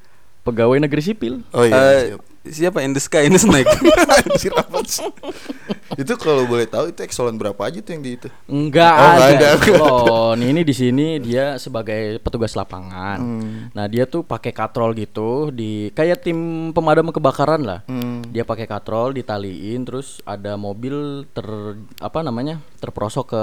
pegawai 0.45 0.77
negeri 0.77 1.01
sipil. 1.01 1.41
Oh 1.53 1.65
iya, 1.65 1.73
Eh, 1.73 2.01
siap. 2.13 2.21
Siapa 2.47 2.81
in 2.81 2.93
the 2.93 2.99
sky 2.99 3.25
ini 3.25 3.37
snake 3.37 3.65
Anjir 4.27 4.53
apa 4.53 4.79
sih? 4.85 5.09
itu 5.95 6.13
kalau 6.15 6.45
boleh 6.45 6.67
tahu 6.67 6.91
itu 6.91 7.01
ekselon 7.01 7.35
berapa 7.35 7.57
aja 7.61 7.79
tuh 7.79 7.91
yang 7.91 8.03
di 8.03 8.11
itu? 8.15 8.29
Enggak 8.47 8.93
Oh, 8.95 9.11
ada. 9.15 9.27
ada. 9.31 9.49
Loh, 9.81 10.33
ini 10.35 10.61
di 10.61 10.73
sini 10.73 11.17
dia 11.19 11.55
sebagai 11.57 12.19
petugas 12.19 12.53
lapangan. 12.53 13.17
Hmm. 13.17 13.71
Nah, 13.71 13.87
dia 13.87 14.05
tuh 14.05 14.21
pakai 14.21 14.51
katrol 14.51 14.93
gitu 14.93 15.49
di 15.49 15.89
kayak 15.91 16.21
tim 16.21 16.39
pemadam 16.71 17.09
kebakaran 17.09 17.63
lah. 17.63 17.81
Hmm. 17.87 18.27
Dia 18.27 18.43
pakai 18.43 18.67
katrol 18.67 19.15
ditaliin 19.15 19.81
terus 19.83 20.19
ada 20.23 20.55
mobil 20.55 20.95
ter 21.29 21.47
apa 21.99 22.21
namanya? 22.21 22.59
terperosok 22.77 23.31
ke 23.31 23.43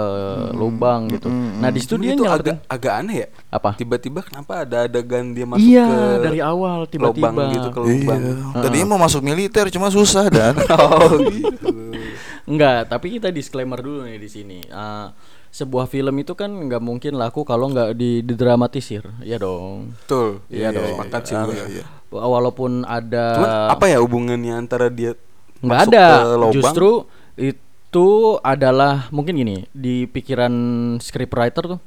lubang 0.54 1.10
gitu. 1.10 1.26
Nah, 1.26 1.70
di 1.70 1.80
situ 1.80 1.98
dia 1.98 2.14
itu 2.14 2.22
nyelamatin 2.22 2.62
agak 2.62 2.70
agak 2.70 2.94
aneh 2.96 3.16
ya 3.18 3.28
apa? 3.50 3.70
tiba-tiba 3.74 4.20
kenapa 4.22 4.62
ada 4.62 4.86
adegan 4.86 5.34
dia 5.34 5.44
masuk 5.44 5.66
Iya, 5.66 5.88
ke 5.88 6.00
dari 6.22 6.40
awal 6.40 6.86
tiba-tiba. 6.86 7.32
lubang 7.32 7.50
gitu 7.50 7.68
ke 7.70 7.80
lubang 7.80 8.20
Iya. 8.22 8.62
Tadinya 8.62 8.88
mau 8.92 9.00
masuk 9.00 9.22
militer 9.22 9.68
cuma 9.70 9.88
susah 9.88 10.28
dan. 10.28 10.54
oh 10.76 11.16
gitu 11.26 11.96
Enggak, 12.44 12.90
tapi 12.90 13.16
kita 13.16 13.30
disclaimer 13.30 13.78
dulu 13.78 14.04
nih 14.04 14.18
di 14.18 14.28
sini. 14.28 14.60
Ah, 14.68 15.14
sebuah 15.48 15.86
film 15.86 16.16
itu 16.18 16.34
kan 16.34 16.48
nggak 16.50 16.80
mungkin 16.80 17.14
laku 17.14 17.44
kalau 17.44 17.68
nggak 17.68 17.94
di- 17.94 18.20
didramatisir, 18.22 19.04
ya 19.22 19.36
dong. 19.36 19.96
betul 19.96 20.44
Iya 20.48 20.72
dong. 20.72 20.84
sepakat 20.92 21.22
sih 21.24 21.34
Ah, 21.34 21.44
gue. 21.46 21.56
iya. 21.72 21.86
Walaupun 22.10 22.84
ada 22.84 23.26
cuman 23.36 23.50
apa 23.72 23.86
ya 23.86 23.98
hubungannya 24.00 24.54
antara 24.54 24.88
dia 24.88 25.16
nggak 25.60 25.82
ada, 25.88 26.06
justru 26.52 27.06
itu 27.36 28.08
adalah 28.42 29.08
mungkin 29.10 29.38
gini 29.38 29.56
di 29.70 30.04
pikiran 30.06 30.52
scriptwriter 30.98 31.68
tuh 31.70 31.80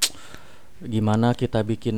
gimana 0.80 1.32
kita 1.32 1.61
bikin 1.61 1.96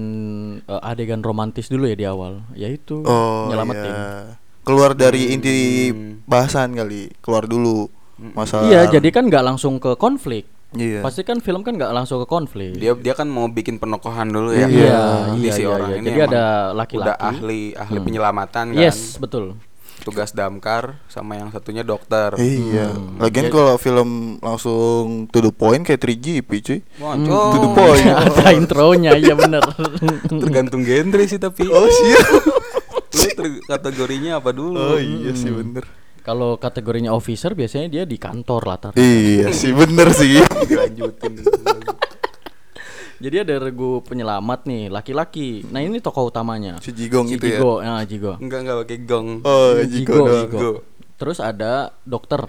eh, 0.60 0.80
adegan 0.82 1.20
romantis 1.20 1.66
dulu 1.66 1.84
ya 1.84 1.94
di 1.94 2.02
awal, 2.04 2.40
yaitu 2.52 3.02
Oh 3.02 3.46
nyelamatin. 3.46 3.90
iya. 3.90 4.38
Keluar 4.66 4.92
dari 4.92 5.30
inti 5.30 5.94
bahasan 6.26 6.75
kali, 6.75 7.14
keluar 7.23 7.46
dulu 7.46 7.87
masalah. 8.35 8.66
Iya, 8.66 8.99
jadi 8.99 9.08
kan 9.08 9.30
nggak 9.30 9.44
langsung 9.46 9.78
ke 9.78 9.94
konflik. 9.94 10.42
Iya. 10.75 11.00
Pasti 11.00 11.23
kan 11.23 11.38
film 11.38 11.62
kan 11.62 11.78
nggak 11.78 11.94
langsung 11.94 12.18
ke 12.18 12.26
konflik. 12.26 12.75
dia 12.75 12.92
dia 12.92 13.14
kan 13.14 13.25
mau 13.25 13.46
bikin 13.46 13.78
penokohan 13.78 14.26
dulu 14.26 14.50
ya 14.50 14.66
Iya, 14.66 14.99
Ini 15.32 15.38
iya, 15.40 15.52
si 15.54 15.62
iya, 15.62 15.70
orang 15.70 15.88
iya. 15.88 15.96
ini 15.96 16.08
Jadi 16.11 16.20
ada 16.26 16.44
laki-laki. 16.75 17.06
udah 17.06 17.16
ahli 17.16 17.61
ahli 17.73 17.99
penyelamatan 18.02 18.75
kan 18.75 18.76
Yes, 18.76 19.14
betul. 19.16 19.54
tugas 19.99 20.30
damkar 20.30 20.99
sama 21.06 21.35
yang 21.35 21.49
satunya 21.49 21.80
dokter 21.80 22.35
Iya. 22.35 22.90
Hmm. 22.92 23.16
Lagian 23.16 23.46
kalau 23.49 23.75
film 23.76 24.11
langsung 24.38 25.30
to 25.30 25.38
the 25.40 25.49
point 25.49 25.80
kayak 25.80 26.02
3GP 26.02 26.50
cuy. 26.61 26.78
Hmm. 26.99 27.25
To 27.25 27.56
the 27.56 27.70
point. 27.73 28.06
ada 28.26 28.50
intronya, 28.52 29.14
iya 29.14 29.32
bener. 29.32 29.62
tergantung 30.42 30.82
genre 30.82 31.23
sih 31.25 31.38
tapi 31.38 31.62
Oh 31.64 31.87
siap. 31.87 32.26
Lu 33.16 33.49
kategorinya 33.64 34.38
apa 34.38 34.52
dulu 34.52 34.76
Oh 34.76 35.00
iya 35.00 35.32
sih 35.32 35.49
bener. 35.49 35.88
Kalau 36.20 36.58
kategorinya 36.58 37.14
officer 37.14 37.54
biasanya 37.54 37.87
dia 37.87 38.02
di 38.02 38.18
kantor 38.18 38.62
latar. 38.66 38.92
Iya 38.99 39.54
sih 39.54 39.70
bener 39.70 40.11
sih. 40.11 40.42
dilanjutin 40.42 41.38
Jadi 43.16 43.37
ada 43.49 43.56
regu 43.56 44.04
penyelamat 44.04 44.68
nih, 44.68 44.92
laki-laki. 44.92 45.64
Nah, 45.73 45.80
ini 45.80 46.04
tokoh 46.04 46.28
utamanya. 46.28 46.76
Si 46.85 46.92
Jigong 46.92 47.25
Si 47.32 47.40
itu 47.40 47.49
ya. 47.49 47.64
Jigo, 47.64 47.80
ya, 47.80 47.94
Jigo. 48.04 48.37
enggak 48.37 48.61
enggak 48.61 48.76
pakai 48.85 48.99
gong 49.08 49.28
Oh 49.40 49.73
Jigo, 49.80 49.88
Jigo 49.88 50.12
doang. 50.20 50.37
Jigo. 50.37 50.58
Jigo. 50.61 50.73
Terus 51.16 51.38
ada 51.40 51.96
dokter. 52.04 52.44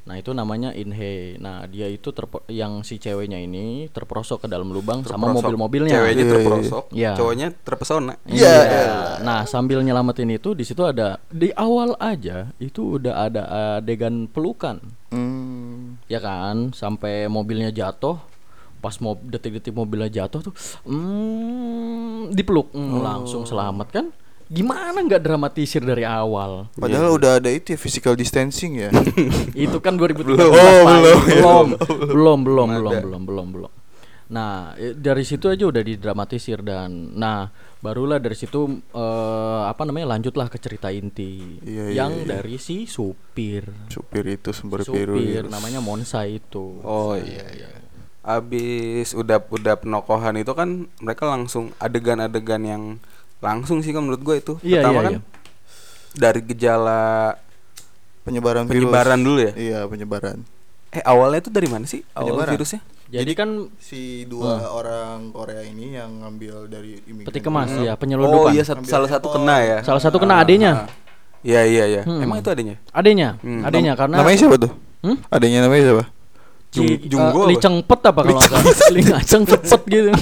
Nah, 0.00 0.16
itu 0.16 0.32
namanya 0.32 0.72
Inhe. 0.72 1.36
Nah, 1.36 1.64
dia 1.64 1.86
itu 1.86 2.10
terpo- 2.10 2.42
yang 2.46 2.80
si 2.80 2.96
ceweknya 2.96 3.36
ini 3.36 3.86
terperosok 3.86 4.42
ke 4.42 4.48
dalam 4.48 4.68
lubang 4.68 5.00
sama 5.00 5.28
Terperosok. 5.28 5.36
mobil-mobilnya. 5.44 5.92
ceweknya 5.92 6.18
iya, 6.18 6.32
terperosok 6.32 6.84
iya. 6.90 7.12
cowoknya 7.14 7.46
terpesona 7.56 8.14
Iya. 8.24 8.56
Nah, 9.20 9.44
sambil 9.44 9.78
nyelamatin 9.80 10.30
itu 10.30 10.52
di 10.52 10.64
situ 10.64 10.82
ada 10.82 11.20
di 11.26 11.52
awal 11.52 11.94
aja 11.96 12.48
itu 12.56 12.96
udah 12.96 13.14
ada 13.22 13.42
adegan 13.76 14.24
pelukan. 14.26 14.80
Hmm. 15.10 16.00
Ya 16.06 16.18
kan, 16.18 16.72
sampai 16.72 17.26
mobilnya 17.26 17.70
jatuh. 17.70 18.18
Pas 18.80 18.96
mau 18.96 19.12
detik-detik 19.14 19.76
mobilnya 19.76 20.08
jatuh 20.08 20.40
tuh 20.42 20.54
hmm, 20.88 22.32
dipeluk 22.32 22.72
Hmm, 22.72 22.88
Oh. 22.90 23.02
langsung 23.02 23.42
selamat 23.44 23.88
kan? 23.90 24.06
Gimana 24.50 24.98
nggak 24.98 25.22
dramatisir 25.22 25.78
dari 25.80 26.02
awal? 26.02 26.66
Padahal 26.74 27.14
udah 27.14 27.38
ada 27.38 27.46
itu 27.48 27.70
ya 27.70 27.78
physical 27.78 28.18
distancing 28.18 28.82
ya. 28.82 28.90
itu 29.54 29.78
kan 29.78 29.94
2013 29.94 30.26
Oh, 30.26 30.50
Pak. 30.50 30.50
belum, 30.50 31.22
ya. 31.22 31.38
belum, 31.38 31.66
belum, 31.78 32.08
belum, 32.10 32.38
Belum 32.42 32.68
belum, 32.74 32.90
ada. 32.90 32.98
belum, 33.00 33.22
belum, 33.24 33.46
belum. 33.54 33.72
Nah, 34.30 34.74
dari 34.94 35.22
situ 35.22 35.46
aja 35.46 35.66
udah 35.66 35.82
didramatisir 35.82 36.62
dan 36.62 37.14
nah 37.14 37.50
barulah 37.78 38.18
dari 38.18 38.34
situ 38.34 38.62
eh, 38.90 39.62
apa 39.66 39.82
namanya 39.82 40.14
lanjutlah 40.14 40.46
ke 40.46 40.58
cerita 40.58 40.90
inti 40.90 41.58
Iya, 41.62 41.90
iya, 41.90 41.94
yang 42.02 42.12
iya. 42.14 42.38
dari 42.38 42.58
si 42.58 42.86
supir. 42.86 43.66
Supir 43.86 44.26
itu 44.28 44.50
sumber 44.50 44.82
supir 44.82 45.10
virus. 45.10 45.46
namanya 45.46 45.78
Monsa 45.78 46.26
itu. 46.26 46.78
oh 46.80 47.14
iya 47.14 47.42
iya 47.50 47.70
abis 48.20 49.16
udah 49.16 49.40
udah 49.48 49.80
penokohan 49.80 50.36
itu 50.36 50.52
kan 50.52 50.86
mereka 51.00 51.24
langsung 51.24 51.72
adegan-adegan 51.78 52.62
yang 52.62 52.82
langsung 53.40 53.80
sih 53.80 53.90
kan 53.90 54.00
menurut 54.00 54.20
gue 54.20 54.36
itu 54.36 54.52
Iya, 54.60 54.80
pertama 54.80 54.94
iya, 54.94 55.02
kan 55.02 55.12
iya. 55.12 55.20
dari 56.12 56.40
gejala 56.42 57.02
Penyebaran 58.20 58.64
virus. 58.64 58.74
penyebaran 58.78 59.18
dulu 59.18 59.38
ya 59.40 59.52
Iya 59.54 59.78
penyebaran. 59.84 60.38
eh 60.90 61.02
awalnya 61.02 61.40
itu 61.40 61.50
dari 61.50 61.66
mana 61.66 61.84
sih 61.84 62.04
awal 62.10 62.30
Penyebaran. 62.30 62.52
virusnya 62.54 62.80
Jadi, 63.10 63.32
kan 63.32 63.50
Si 63.76 64.22
dua 64.24 64.70
orang 64.70 65.30
Korea 65.30 65.60
ini 65.60 65.92
yang 65.92 66.20
ngambil 66.20 66.66
dari 66.66 66.94
imigran. 67.02 67.26
peti 67.26 67.40
kemas 67.40 67.70
ya 67.74 67.92
oh 67.92 67.98
penyeludupan. 67.98 68.52
iya 68.52 68.62
satu, 68.62 68.84
salah 68.84 69.08
satu 69.08 69.26
kena 69.30 69.56
ya 69.60 69.78
Salah 69.82 69.98
satu 69.98 70.16
kena 70.16 70.38
adenya. 70.38 70.86
iya 71.40 71.64
iya 71.64 71.84
iya 71.88 72.02
Hmm. 72.04 72.22
emang 72.22 72.38
itu 72.38 72.46
adanya 72.48 72.76
Adenya, 72.90 73.34
Hmm. 73.40 73.64
adenya 73.64 73.92
karena 73.94 74.20
Namanya 74.20 74.38
siapa 74.38 74.56
tuh? 74.58 74.72
Hmm? 75.00 75.16
Adanya 75.26 75.58
namanya 75.64 75.82
siapa? 75.86 76.04
Ci, 76.70 76.78
Jung- 76.78 77.02
Junggo 77.10 77.40
eh, 77.40 77.42
apa? 77.42 77.50
Li 77.50 77.56
Cengpet 77.58 78.00
apa 78.04 78.20
kalau 78.20 78.38
nggak 78.38 78.46
salah? 78.46 78.92
Li 78.92 79.02
Ngaceng 79.02 79.42
cepet 79.44 79.80
gitu. 79.88 80.10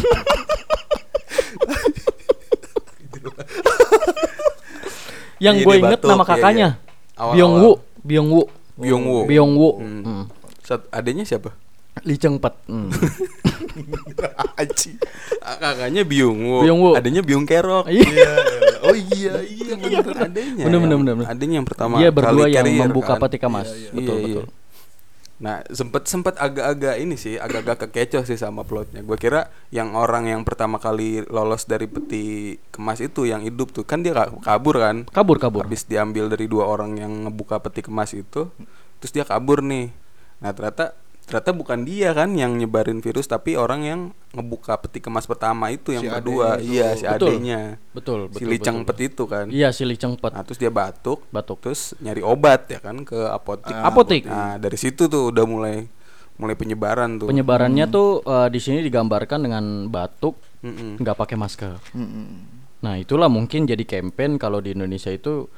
Yang 5.39 5.55
Iya, 5.55 5.65
gue 5.65 5.75
inget 5.77 6.01
batuk, 6.01 6.09
nama 6.09 6.21
iya, 6.21 6.29
kakaknya, 6.29 6.69
iya. 6.75 7.17
Awal-awal. 7.17 7.35
Byungwoo, 7.35 7.75
Byungwoo, 8.01 8.45
Byungwoo. 8.75 9.23
Byungwoo, 9.25 9.73
Hmm. 9.79 10.03
Hmm. 10.03 10.25
Sat- 10.61 10.87
adanya 10.91 11.23
siapa 11.23 11.51
Li 12.01 12.15
Cengpet. 12.15 12.55
Hmm. 12.67 12.95
Aci. 14.57 14.95
Ah, 15.41 15.57
kakaknya 15.57 16.03
Byungwoo 16.03 16.61
Byungwoo. 16.61 16.95
adanya 16.95 17.23
Byung 17.23 17.43
Kerok 17.43 17.87
Iya. 17.89 18.31
Oh 18.81 18.95
iya 18.95 19.43
iya 19.43 19.75
bener. 19.75 20.25
adanya 20.25 20.63
Bener, 20.63 20.79
bener, 20.79 20.95
yang- 20.95 21.03
bener, 21.05 21.27
adanya 21.27 21.55
yang 21.57 21.67
pertama 21.67 21.95
Dia 21.99 22.11
berdua 22.11 22.47
yang 22.47 22.67
membuka 22.67 23.15
kan. 23.15 23.21
peti 23.21 23.39
kemas. 23.39 23.67
Iya, 23.69 23.91
Betul 23.93 24.15
iya. 24.15 24.25
betul. 24.25 24.45
Nah, 25.39 25.63
sempet 25.71 26.11
sempet 26.11 26.35
agak-agak 26.35 26.99
ini 26.99 27.15
sih, 27.15 27.39
agak-agak 27.39 27.87
kekecoh 27.87 28.27
sih 28.27 28.35
sama 28.35 28.67
plotnya. 28.67 29.07
Gue 29.07 29.15
kira 29.15 29.47
yang 29.71 29.95
orang 29.95 30.27
yang 30.27 30.43
pertama 30.43 30.83
kali 30.83 31.23
lolos 31.31 31.63
dari 31.63 31.87
peti 31.87 32.59
kemas 32.75 32.99
itu 32.99 33.23
yang 33.23 33.47
hidup 33.47 33.71
tuh 33.71 33.87
kan 33.87 34.03
dia 34.03 34.19
ka- 34.19 34.35
kabur 34.43 34.83
kan. 34.83 35.07
Kabur 35.07 35.39
kabur. 35.39 35.63
Habis 35.63 35.87
diambil 35.87 36.27
dari 36.27 36.51
dua 36.51 36.67
orang 36.67 36.99
yang 36.99 37.31
ngebuka 37.31 37.63
peti 37.63 37.87
kemas 37.87 38.19
itu, 38.19 38.51
terus 38.99 39.13
dia 39.15 39.23
kabur 39.23 39.63
nih. 39.63 39.95
Nah, 40.43 40.51
ternyata 40.51 40.99
ternyata 41.29 41.53
bukan 41.53 41.85
dia 41.85 42.11
kan 42.11 42.33
yang 42.33 42.57
nyebarin 42.57 42.99
virus 42.99 43.29
tapi 43.29 43.53
orang 43.53 43.81
yang 43.85 44.01
ngebuka 44.33 44.81
peti 44.81 44.99
kemas 44.99 45.29
pertama 45.29 45.69
itu 45.69 45.93
yang 45.93 46.03
Si 46.03 46.09
kedua. 46.09 46.57
adenya 46.57 46.65
itu. 46.65 46.73
Iya, 46.73 46.87
si 46.97 47.05
Betul. 47.05 47.29
adenya. 47.29 47.61
Betul 47.93 48.19
Si 48.19 48.29
betul. 48.33 48.41
Li 48.41 48.57
betul, 48.57 48.65
Changpet 48.65 48.97
betul. 48.97 49.09
itu 49.13 49.23
kan. 49.29 49.47
Iya 49.53 49.69
si 49.71 49.83
Li 49.85 49.95
Cengpet. 49.95 50.33
Nah, 50.33 50.43
terus 50.43 50.57
dia 50.57 50.73
batuk, 50.73 51.19
Batuk. 51.29 51.59
terus 51.61 51.93
nyari 52.01 52.25
obat 52.25 52.67
ya 52.67 52.81
kan 52.81 53.05
ke 53.05 53.19
apotik. 53.29 53.77
Ah, 53.77 53.87
Apotik. 53.87 54.23
Nah, 54.25 54.57
dari 54.57 54.75
situ 54.75 55.05
tuh 55.07 55.29
udah 55.29 55.45
mulai 55.45 55.77
mulai 56.35 56.55
penyebaran 56.57 57.19
tuh. 57.19 57.29
Penyebarannya 57.29 57.85
tuh 57.87 58.25
eh, 58.25 58.49
di 58.49 58.59
sini 58.59 58.81
digambarkan 58.81 59.45
dengan 59.45 59.65
batuk, 59.87 60.41
nggak 60.65 61.17
pakai 61.19 61.37
masker. 61.37 61.77
Mm-mm. 61.93 62.27
Nah 62.79 62.95
itulah 62.95 63.27
mungkin 63.27 63.67
jadi 63.67 63.83
campaign 63.83 64.39
kalau 64.39 64.63
di 64.63 64.71
Indonesia 64.71 65.11
itu 65.11 65.51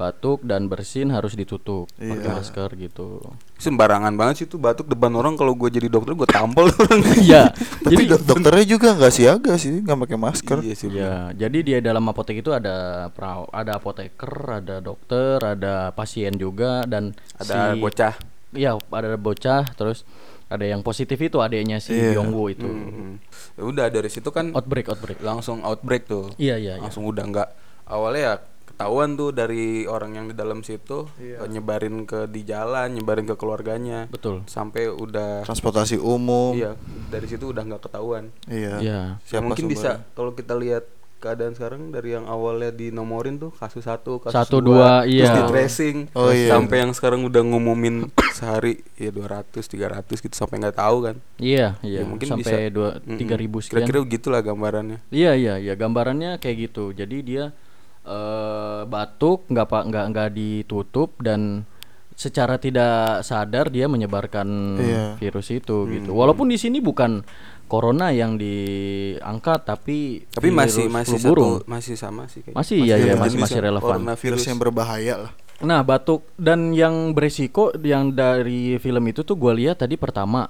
batuk 0.00 0.40
dan 0.40 0.64
bersin 0.64 1.08
harus 1.08 1.34
ditutup 1.34 1.84
pakai 1.92 2.08
Iya. 2.18 2.32
masker 2.34 2.68
gitu. 2.74 3.20
Sembarangan 3.54 4.16
banget 4.16 4.34
sih 4.34 4.46
tuh 4.46 4.56
batuk 4.56 4.88
depan 4.88 5.12
orang 5.12 5.36
kalau 5.36 5.52
gue 5.52 5.68
jadi 5.68 5.86
dokter 5.86 6.16
gue 6.16 6.24
tampol 6.24 6.72
orang. 6.72 7.00
Iya. 7.20 7.52
Tapi 7.52 7.92
jadi 7.92 8.04
dok- 8.10 8.24
dokternya 8.24 8.64
juga 8.66 8.88
nggak 8.94 9.12
siaga 9.12 9.52
sih, 9.54 9.76
nggak 9.78 9.98
pakai 10.00 10.16
masker. 10.16 10.58
Iya 10.62 10.74
sih. 10.74 10.88
ya, 10.90 11.12
jadi 11.30 11.58
dia 11.60 11.78
dalam 11.80 12.00
apotek 12.02 12.40
itu 12.40 12.48
ada 12.50 12.72
pra- 13.10 13.44
ada 13.50 13.76
apoteker, 13.76 14.32
ada 14.56 14.80
dokter, 14.80 15.36
ada 15.38 15.92
pasien 15.92 16.32
juga 16.34 16.82
dan 16.84 17.12
Ada 17.36 17.76
si- 17.76 17.78
bocah. 17.78 18.14
Iya, 18.50 18.80
ada 18.80 19.14
bocah 19.14 19.62
terus 19.70 20.02
ada 20.46 20.64
yang 20.64 20.80
positif 20.80 21.14
itu 21.16 21.38
adiknya 21.38 21.78
si. 21.78 21.92
Byungwoo 21.94 22.48
itu. 22.48 22.64
Mm-mm. 22.64 23.20
Ya 23.54 23.62
udah 23.62 23.86
dari 23.86 24.08
situ 24.08 24.26
kan 24.28 24.50
Outbreak, 24.50 24.88
outbreak. 24.88 25.20
langsung 25.20 25.60
outbreak 25.60 26.04
tuh. 26.04 26.32
Iya, 26.34 26.56
iya, 26.56 26.74
iya. 26.74 26.82
Langsung 26.82 27.04
udah 27.04 27.22
nggak 27.22 27.48
awalnya 27.86 28.22
ya 28.24 28.34
ketahuan 28.70 29.14
tuh 29.14 29.30
dari 29.30 29.84
orang 29.84 30.14
yang 30.14 30.26
di 30.26 30.34
dalam 30.34 30.60
situ 30.60 31.10
Iya. 31.16 31.44
nyebarin 31.44 32.04
ke 32.04 32.24
di 32.24 32.42
jalan, 32.42 32.94
nyebarin 32.94 33.24
ke 33.24 33.34
keluarganya. 33.34 34.06
Betul. 34.06 34.46
Sampai 34.46 34.86
udah 34.86 35.42
Transportasi 35.42 35.96
umum. 35.96 36.54
iya 36.54 36.78
dari 37.08 37.26
situ 37.26 37.50
udah 37.50 37.62
nggak 37.62 37.82
ketahuan. 37.84 38.30
Iya. 38.46 38.74
Iya. 38.78 39.00
Ya, 39.20 39.38
mungkin 39.40 39.66
bisa 39.66 39.98
sumbernya? 39.98 40.14
kalau 40.14 40.32
kita 40.32 40.54
lihat 40.54 40.84
keadaan 41.20 41.52
sekarang 41.52 41.92
dari 41.92 42.16
yang 42.16 42.24
awalnya 42.24 42.72
dinomorin 42.72 43.36
tuh 43.36 43.52
kasus 43.52 43.84
satu, 43.84 44.24
kasus 44.24 44.32
Satu, 44.32 44.64
dua, 44.64 45.04
terus 45.04 45.28
iya. 45.28 45.36
di 45.36 45.42
tracing, 45.52 45.96
Oh, 46.16 46.32
iya. 46.32 46.48
sampai 46.48 46.80
yang 46.80 46.96
sekarang 46.96 47.28
udah 47.28 47.44
ngumumin 47.44 48.08
sehari 48.32 48.80
ya 48.96 49.12
200, 49.12 49.68
300 49.68 50.16
gitu 50.16 50.32
sampai 50.32 50.64
nggak 50.64 50.80
tahu 50.80 51.04
kan. 51.04 51.20
Iya, 51.36 51.76
iya. 51.84 52.00
Ya, 52.00 52.08
mungkin 52.08 52.24
sampai 52.24 52.72
bisa. 52.72 52.72
dua 52.72 52.88
tiga 53.04 53.36
ribu 53.36 53.60
sekian. 53.60 53.84
Kira-kira 53.84 54.00
gitulah 54.08 54.40
gambarannya. 54.40 55.04
Iya 55.12 55.36
iya 55.36 55.54
iya 55.60 55.76
gambarannya 55.76 56.40
kayak 56.40 56.72
gitu. 56.72 56.96
Jadi 56.96 57.16
dia 57.20 57.52
eh 58.00 58.82
batuk 58.84 59.44
nggak 59.46 59.66
pak 59.66 59.82
nggak 59.86 60.04
nggak 60.10 60.28
ditutup 60.32 61.12
dan 61.20 61.68
secara 62.12 62.56
tidak 62.56 63.24
sadar 63.24 63.68
dia 63.68 63.88
menyebarkan 63.88 64.48
Iya. 64.76 65.04
virus 65.16 65.48
itu 65.48 65.88
gitu. 65.88 66.12
Walaupun 66.12 66.48
di 66.48 66.60
sini 66.60 66.80
bukan 66.80 67.24
corona 67.64 68.12
yang 68.12 68.36
diangkat 68.36 69.64
tapi 69.64 70.28
Tapi 70.28 70.48
masih 70.52 70.84
virus 70.84 70.92
masih 70.92 71.16
satu 71.16 71.44
masih 71.64 71.94
sama 71.96 72.28
sih 72.28 72.44
kayaknya. 72.44 72.56
Masih, 72.60 72.76
iya, 72.82 72.96
iya, 72.98 73.14
masih- 73.16 73.36
jenis 73.36 73.44
masih 73.48 73.56
yang 73.56 73.66
relevan. 73.72 73.88
Coronavirus 73.96 74.20
Virus 74.36 74.44
yang 74.44 74.58
berbahaya 74.60 75.14
lah. 75.16 75.32
Nah 75.60 75.80
batuk 75.80 76.24
dan 76.36 76.72
yang 76.72 77.12
beresiko 77.12 77.72
yang 77.78 78.12
dari 78.12 78.76
film 78.76 79.04
itu 79.06 79.24
tuh 79.24 79.36
gue 79.36 79.52
lihat 79.56 79.80
tadi 79.80 79.96
pertama 79.96 80.44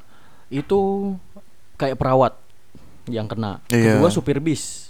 itu 0.49 1.13
kayak 1.77 1.95
perawat 1.95 2.35
yang 3.07 3.31
kena. 3.31 3.63
Iya. 3.71 3.95
Kedua 3.99 4.11
supir 4.11 4.43
bis. 4.43 4.90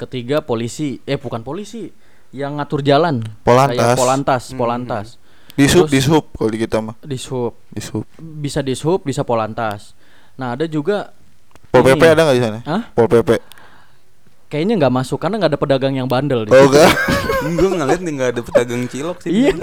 Ketiga 0.00 0.40
polisi. 0.40 0.96
Eh 1.04 1.20
bukan 1.20 1.44
polisi, 1.44 1.92
yang 2.32 2.56
ngatur 2.56 2.80
jalan. 2.80 3.20
Polantas. 3.44 3.76
Kayak 3.76 3.98
polantas, 4.00 4.42
polantas. 4.56 5.06
Di 5.52 5.68
sub, 5.68 5.84
Terus- 5.84 5.92
di 5.92 6.00
sub 6.00 6.24
kalau 6.32 6.48
di 6.48 6.58
kita 6.58 6.80
mah. 6.80 6.96
Di 7.04 7.18
sub. 7.20 7.52
Di 7.68 7.84
sub. 7.84 8.08
Bisa 8.16 8.64
di 8.64 8.72
sub, 8.72 9.04
bisa 9.04 9.20
polantas. 9.28 9.92
Nah 10.40 10.56
ada 10.56 10.64
juga. 10.64 11.12
Pol 11.68 11.84
ini. 11.84 12.00
PP 12.00 12.02
ada 12.08 12.20
nggak 12.24 12.36
di 12.40 12.42
sana? 12.42 12.58
Hah? 12.64 12.82
Pol 12.96 13.06
PP. 13.12 13.30
Kayaknya 14.50 14.74
nggak 14.80 14.94
masuk 15.04 15.18
karena 15.20 15.36
nggak 15.36 15.52
ada 15.52 15.60
pedagang 15.60 15.94
yang 15.94 16.08
bandel. 16.08 16.48
di 16.48 16.50
Oh 16.50 16.64
enggak. 16.64 16.90
gue 17.60 17.70
ngeliat 17.70 18.00
nih 18.00 18.12
nggak 18.16 18.30
ada 18.34 18.40
pedagang 18.40 18.82
cilok 18.88 19.18
sih. 19.20 19.30
Iya. 19.30 19.54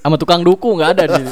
Sama 0.00 0.16
tukang 0.16 0.40
duku 0.40 0.80
nggak 0.80 0.90
ada 0.96 1.04
di. 1.12 1.22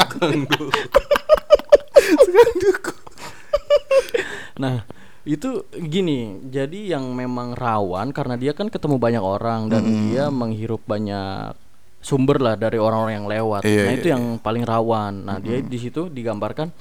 Nah, 4.60 4.84
itu 5.22 5.62
gini. 5.70 6.42
Jadi 6.50 6.90
yang 6.90 7.06
memang 7.14 7.54
rawan 7.54 8.10
karena 8.10 8.34
dia 8.34 8.52
kan 8.52 8.66
ketemu 8.66 8.98
banyak 8.98 9.22
orang 9.22 9.70
dan 9.70 9.82
dia 10.10 10.26
menghirup 10.28 10.82
banyak 10.82 11.54
sumber 12.02 12.42
lah 12.42 12.54
dari 12.58 12.82
orang-orang 12.82 13.14
yang 13.22 13.28
lewat. 13.30 13.62
Iya, 13.62 13.82
nah, 13.86 13.92
iya, 13.94 13.98
itu 14.02 14.06
yang 14.10 14.24
paling 14.42 14.66
rawan. 14.66 15.22
Nah, 15.22 15.38
dia 15.38 15.62
di 15.62 15.78
situ 15.78 16.10
digambarkan 16.10 16.74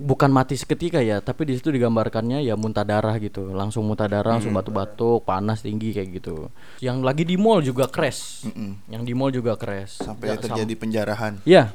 bukan 0.00 0.32
mati 0.32 0.56
seketika 0.56 1.00
ya, 1.04 1.20
tapi 1.20 1.44
di 1.44 1.56
situ 1.56 1.68
digambarkannya 1.72 2.40
ya 2.44 2.56
muntah 2.56 2.84
darah 2.84 3.16
gitu. 3.16 3.48
Langsung 3.52 3.88
muntah 3.88 4.08
darah, 4.08 4.36
langsung 4.36 4.52
batuk-batuk, 4.52 5.24
panas 5.24 5.64
tinggi 5.64 5.96
kayak 5.96 6.20
gitu. 6.20 6.52
Yang 6.84 6.98
lagi 7.00 7.24
di 7.24 7.36
mall 7.40 7.64
juga 7.64 7.88
crash. 7.88 8.44
Mm-mm. 8.48 8.92
Yang 8.92 9.02
di 9.08 9.12
mall 9.16 9.32
juga 9.32 9.56
crash. 9.56 10.04
Sampai 10.04 10.32
Ya, 10.32 10.36
sam- 10.36 10.52
terjadi 10.52 10.74
penjarahan. 10.76 11.32
Ya. 11.48 11.72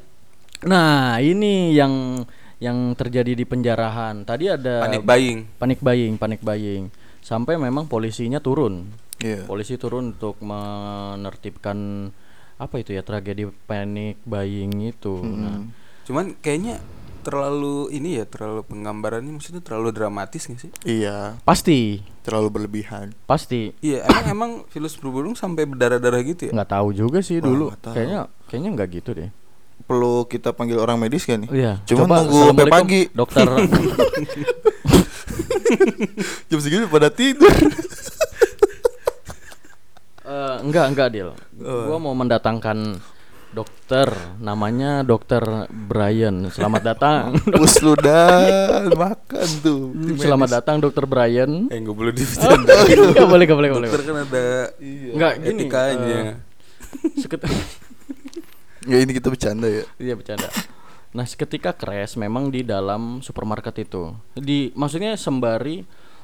Nah, 0.66 1.18
ini 1.22 1.74
yang 1.78 2.26
yang 2.60 2.96
terjadi 2.96 3.36
di 3.36 3.44
penjarahan. 3.44 4.24
Tadi 4.24 4.46
ada 4.48 4.88
Panik 4.88 5.04
buying. 5.04 5.40
panik 5.58 5.80
buying, 5.82 6.14
panik 6.16 6.42
buying. 6.42 6.88
Sampai 7.20 7.58
memang 7.58 7.90
polisinya 7.90 8.40
turun. 8.40 8.90
Iya. 9.20 9.48
Polisi 9.48 9.76
turun 9.76 10.14
untuk 10.14 10.38
menertibkan 10.40 12.10
apa 12.56 12.76
itu 12.80 12.96
ya 12.96 13.04
tragedi 13.04 13.48
panik 13.68 14.20
buying 14.24 14.72
itu. 14.88 15.20
Nah, 15.20 15.60
Cuman 16.06 16.38
kayaknya 16.40 16.80
terlalu 17.26 17.90
ini 17.90 18.22
ya 18.22 18.26
terlalu 18.30 18.62
penggambarannya 18.70 19.34
maksudnya 19.34 19.58
terlalu 19.60 19.90
dramatis 19.90 20.46
gak 20.46 20.62
sih? 20.62 20.72
Iya, 20.86 21.42
pasti, 21.42 22.06
terlalu 22.22 22.54
berlebihan. 22.54 23.18
pasti 23.26 23.74
Iya, 23.82 24.06
emang 24.06 24.26
emang 24.30 24.52
virus 24.70 24.94
flu 24.94 25.10
burung 25.10 25.34
sampai 25.34 25.66
berdarah-darah 25.66 26.22
gitu 26.22 26.48
ya? 26.48 26.54
nggak 26.54 26.70
tahu 26.70 26.94
juga 26.94 27.26
sih 27.26 27.42
Wah, 27.42 27.50
dulu. 27.50 27.66
Kayaknya 27.82 28.30
kayaknya 28.46 28.70
nggak 28.78 28.90
gitu 29.02 29.10
deh. 29.18 29.30
Perlu 29.86 30.26
kita 30.26 30.50
panggil 30.50 30.76
orang 30.76 30.98
medis 30.98 31.24
kan 31.24 31.38
nih? 31.38 31.50
Iya. 31.52 31.74
Cuma 31.86 32.04
Coba, 32.04 32.16
nunggu 32.20 32.40
sampai 32.48 32.66
pagi. 32.68 33.02
Dokter. 33.12 33.46
Jam 36.48 36.60
segini 36.60 36.86
pada 36.86 37.10
tidur. 37.10 37.50
Eh, 40.26 40.58
enggak 40.60 40.90
enggak 40.90 41.08
deal. 41.12 41.30
Oh. 41.56 41.86
Gua 41.86 42.02
mau 42.02 42.18
mendatangkan 42.18 42.98
dokter 43.54 44.10
namanya 44.36 45.06
dokter 45.06 45.38
Brian. 45.70 46.50
Selamat 46.50 46.82
datang. 46.90 47.38
Bus 47.46 47.78
lu 47.80 47.94
dah 47.94 48.42
makan 48.90 49.48
tuh. 49.62 49.94
Hmm, 49.94 50.18
Selamat 50.18 50.50
datang 50.52 50.82
dokter 50.82 51.06
Brian. 51.06 51.70
Eh 51.70 51.78
nggak 51.78 51.94
boleh 51.94 52.10
Oh, 52.10 52.18
dibicarain. 52.18 52.58
Enggak 52.58 53.30
boleh, 53.30 53.46
enggak 53.46 53.54
boleh, 53.54 53.70
enggak 53.70 53.84
Dokter 53.86 54.02
boleh. 54.02 54.02
kan 54.02 54.26
ada 54.26 54.46
Enggak 54.82 55.32
gini. 55.38 55.50
etikanya. 55.54 56.18
eh, 56.18 56.34
seket- 57.16 57.46
Ya 58.86 58.98
ini 58.98 59.12
kita 59.12 59.28
bercanda 59.28 59.66
ya. 59.66 59.84
Iya 59.98 60.14
bercanda. 60.14 60.48
Nah, 61.12 61.24
seketika 61.24 61.72
crash 61.72 62.16
memang 62.16 62.50
di 62.50 62.62
dalam 62.62 63.20
supermarket 63.20 63.74
itu. 63.80 64.12
Di 64.34 64.70
maksudnya 64.74 65.16
sembari 65.16 65.82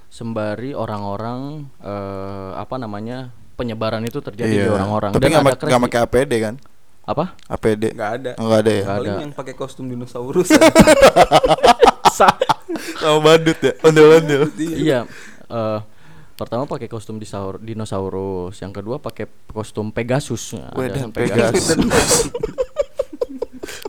sembari 0.07 0.71
orang-orang 0.71 1.65
eh, 1.79 2.51
apa 2.55 2.75
namanya? 2.75 3.31
penyebaran 3.51 4.01
itu 4.01 4.17
terjadi 4.19 4.49
di 4.49 4.65
orang-orang 4.65 5.13
Iya. 5.13 5.17
Tapi 5.17 5.27
nggak 5.29 5.45
mak- 5.45 5.85
pakai 5.85 6.01
APD 6.01 6.33
kan? 6.39 6.55
apa? 7.01 7.37
APD. 7.45 7.93
Nggak 7.93 8.11
ada. 8.15 8.31
Oh, 8.37 8.45
nggak 8.47 8.59
ada 8.59 8.71
ya. 8.71 8.83
Paling 8.87 9.11
ada. 9.11 9.21
yang 9.21 9.33
pakai 9.33 9.53
kostum 9.53 9.85
dinosaurus. 9.85 10.49
Sa- 12.17 12.39
Sama 12.97 13.19
badut 13.21 13.57
ya. 13.57 13.73
Ondel-ondel. 13.81 14.49
iya. 14.57 14.99
eh, 15.45 15.79
pertama 16.41 16.65
pakai 16.65 16.89
kostum 16.89 17.21
disaur, 17.21 17.61
dinosaurus, 17.61 18.57
yang 18.65 18.73
kedua 18.73 18.97
pakai 18.97 19.29
kostum 19.53 19.93
Pegasus. 19.93 20.57
Nah, 20.57 20.73
Gue 20.73 20.89
ada 20.89 21.05
dan 21.05 21.13
Pegasus. 21.13 21.77
Pegasus. 21.77 22.21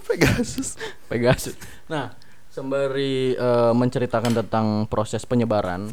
Pegasus. 0.12 0.68
Pegasus. 1.08 1.56
Nah, 1.88 2.12
sembari 2.52 3.32
eh, 3.32 3.72
menceritakan 3.72 4.44
tentang 4.44 4.84
proses 4.84 5.24
penyebaran, 5.24 5.88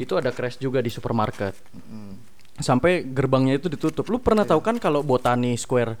itu 0.00 0.16
ada 0.16 0.32
crash 0.32 0.56
juga 0.56 0.80
di 0.80 0.88
supermarket. 0.88 1.52
Sampai 2.58 3.04
gerbangnya 3.04 3.60
itu 3.60 3.68
ditutup. 3.68 4.08
Lu 4.08 4.18
pernah 4.18 4.48
tahu 4.48 4.64
kan 4.64 4.80
kalau 4.80 5.04
Botani 5.04 5.54
Square 5.54 5.94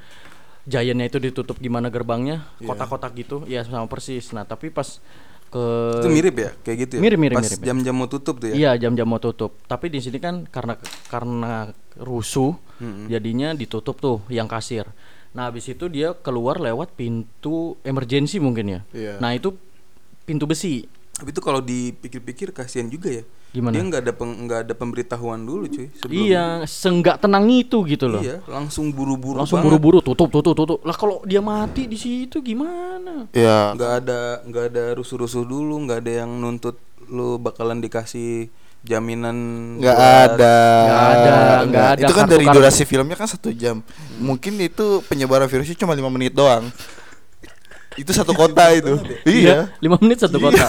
Giantnya 0.68 1.08
itu 1.08 1.16
ditutup 1.16 1.56
gimana 1.56 1.88
gerbangnya? 1.88 2.44
Kotak-kotak 2.60 3.16
gitu. 3.16 3.40
Iya, 3.48 3.64
sama 3.64 3.88
persis. 3.88 4.36
Nah, 4.36 4.44
tapi 4.44 4.68
pas 4.68 5.00
ke 5.48 5.66
itu 6.04 6.08
mirip 6.12 6.34
ya 6.36 6.50
kayak 6.60 6.76
gitu 6.84 6.92
ya. 6.96 7.00
Mirip, 7.00 7.18
mirip, 7.18 7.36
Pas 7.40 7.44
mirip, 7.48 7.60
jam-jam 7.64 7.94
mau 7.96 8.08
tutup 8.08 8.36
tuh 8.40 8.48
ya. 8.52 8.54
Iya 8.54 8.70
jam-jam 8.88 9.08
mau 9.08 9.20
tutup. 9.20 9.56
Tapi 9.64 9.88
di 9.88 10.00
sini 10.00 10.20
kan 10.20 10.44
karena 10.48 10.76
karena 11.08 11.72
rusuh, 11.98 12.54
jadinya 13.08 13.56
ditutup 13.56 13.96
tuh 13.98 14.18
yang 14.30 14.46
kasir. 14.46 14.86
Nah 15.32 15.48
habis 15.52 15.68
itu 15.68 15.88
dia 15.92 16.16
keluar 16.16 16.60
lewat 16.60 16.96
pintu 16.96 17.76
emergency 17.84 18.40
mungkin 18.40 18.66
ya. 18.68 18.80
Iya. 18.92 19.14
Nah 19.20 19.32
itu 19.36 19.56
pintu 20.24 20.44
besi. 20.44 20.84
Tapi 21.18 21.28
itu 21.28 21.42
kalau 21.42 21.58
dipikir-pikir 21.58 22.54
kasihan 22.54 22.86
juga 22.86 23.10
ya. 23.10 23.24
Gimana? 23.48 23.74
Dia 23.74 23.82
nggak 23.82 24.02
ada 24.02 24.12
peng- 24.12 24.38
nggak 24.40 24.60
ada 24.62 24.72
pemberitahuan 24.72 25.40
dulu 25.40 25.66
cuy. 25.66 25.90
sebelum- 25.90 26.22
Iya, 26.22 26.44
senggak 26.62 27.18
tenang 27.18 27.48
itu 27.48 27.80
gitu 27.82 28.06
loh. 28.06 28.22
Iya, 28.22 28.38
langsung 28.46 28.92
buru-buru. 28.92 29.34
Langsung 29.36 29.58
buru-buru 29.58 29.98
tutup 29.98 30.28
tutup 30.28 30.54
tutup. 30.54 30.78
Lah 30.80 30.94
kalau 30.94 31.24
dia 31.24 31.40
mati 31.40 31.84
di 31.84 31.96
situ 31.96 32.38
gimana? 32.38 33.26
Ya. 33.32 33.72
nggak 33.72 33.92
ada 33.98 34.20
nggak 34.44 34.64
ada 34.68 34.84
rusuh-rusuh 34.94 35.42
dulu 35.42 35.74
nggak 35.82 35.98
ada 36.00 36.12
yang 36.22 36.30
nuntut 36.30 36.78
lu 37.08 37.34
bakalan 37.36 37.80
dikasih 37.80 38.46
jaminan 38.80 39.34
Nggak 39.76 39.96
ada. 39.96 40.56
Nggak 40.84 41.02
ada, 41.02 41.34
nggak 41.64 41.86
ada 41.88 42.00
Itu 42.00 42.12
kan 42.12 42.24
dari 42.28 42.46
durasi 42.46 42.82
filmnya 42.84 43.16
kan 43.16 43.26
satu 43.26 43.50
jam. 43.50 43.82
Mungkin 44.18 44.54
itu 44.56 45.02
penyebaran 45.02 45.48
virusnya 45.48 45.74
cuma 45.74 45.96
lima 45.96 46.06
menit 46.08 46.30
doang. 46.30 46.68
itu 47.96 48.14
satu 48.14 48.30
kota 48.30 48.70
itu. 48.70 48.94
Iya. 49.26 49.74
Lima 49.80 49.98
menit 49.98 50.22
satu 50.22 50.38
kota. 50.38 50.62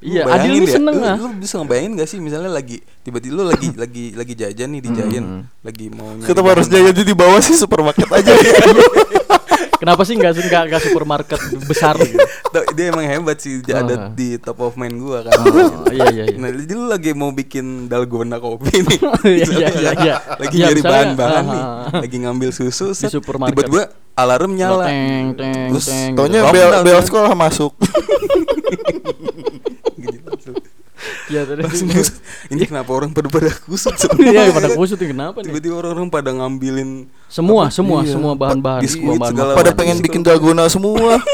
Iya, 0.00 0.22
Lu 0.24 0.32
Adil 0.32 0.52
ini 0.54 0.64
ya, 0.64 0.74
seneng 0.74 0.94
lu, 0.94 1.04
ah. 1.04 1.16
lu 1.16 1.28
bisa 1.36 1.54
ngebayangin 1.56 1.92
gak 1.94 2.08
sih 2.08 2.18
misalnya 2.18 2.50
lagi 2.50 2.80
tiba-tiba 3.00 3.34
lu 3.34 3.44
lagi 3.46 3.68
lagi 3.74 4.04
lagi 4.12 4.34
jajan 4.34 4.68
nih 4.70 4.80
di 4.80 4.90
Giant 4.90 5.28
lagi 5.60 5.86
mau 5.88 6.10
nyari 6.10 6.26
Kita 6.26 6.40
harus 6.40 6.66
jajan 6.66 6.94
di 6.96 7.14
bawah 7.14 7.38
sih 7.38 7.54
supermarket 7.54 8.08
aja. 8.16 8.32
Kenapa 9.80 10.04
sih 10.04 10.12
nggak 10.12 10.44
nggak 10.44 10.62
nggak 10.68 10.82
supermarket 10.82 11.40
besar 11.64 11.96
gitu? 11.96 12.20
Tuh, 12.52 12.68
dia 12.76 12.92
emang 12.92 13.00
hebat 13.00 13.40
sih 13.40 13.64
dia 13.64 13.80
Ah. 13.80 13.82
ada 13.82 13.94
di 14.12 14.36
top 14.36 14.60
of 14.60 14.76
mind 14.76 15.00
gua 15.00 15.24
kan 15.24 15.40
Oh, 15.40 15.88
iya 15.88 16.04
iya 16.12 16.24
iya. 16.26 16.36
Nah, 16.36 16.52
jadi 16.52 16.72
lu 16.74 16.84
lagi 16.84 17.16
mau 17.16 17.32
bikin 17.32 17.88
dalgona 17.88 18.36
kopi 18.36 18.76
nih. 18.76 18.98
Iya, 19.24 19.44
iya, 19.48 19.68
iya, 19.72 19.90
iya. 19.96 20.14
Lagi 20.36 20.52
Iya, 20.54 20.64
nyari 20.68 20.80
bahan-bahan 20.84 21.32
ah, 21.38 21.48
nih. 21.48 21.62
ah. 21.64 22.00
Lagi 22.04 22.16
ngambil 22.18 22.50
susu 22.52 22.92
set, 22.92 23.08
supermarket. 23.08 23.56
Tiba-tiba 23.56 23.82
alarm 24.12 24.52
nyala. 24.52 24.84
Teng 24.84 25.26
teng 25.32 25.68
Terus 25.72 25.86
teng. 25.88 26.12
Taunya 26.12 26.40
gitu. 26.42 26.52
bel 26.52 26.70
bel 26.84 27.00
sekolah 27.00 27.32
masuk. 27.32 27.72
Iya 31.30 31.46
tadi. 31.46 31.62
Langsung 31.62 31.88
kusut. 31.88 32.16
Ini 32.50 32.62
kenapa 32.66 32.90
orang 32.90 33.14
pada 33.14 33.30
pada 33.30 33.50
kusut 33.62 33.94
Iya 34.18 34.50
pada 34.50 34.68
kusut 34.74 34.98
ini 34.98 35.14
kenapa 35.14 35.38
nih? 35.40 35.54
Tiba-tiba 35.54 35.74
orang-orang 35.78 36.10
pada 36.10 36.30
ngambilin 36.34 37.06
Semua 37.30 37.70
semua 37.70 38.02
Iya. 38.02 38.18
semua 38.18 38.32
bahan-bahan 38.34 38.82
Biskuit 38.82 39.06
semua 39.06 39.14
bahan 39.22 39.32
segala 39.32 39.52
Pada 39.54 39.70
pengen 39.72 40.02
bikin 40.02 40.26
dalgona 40.26 40.66
semua. 40.66 41.22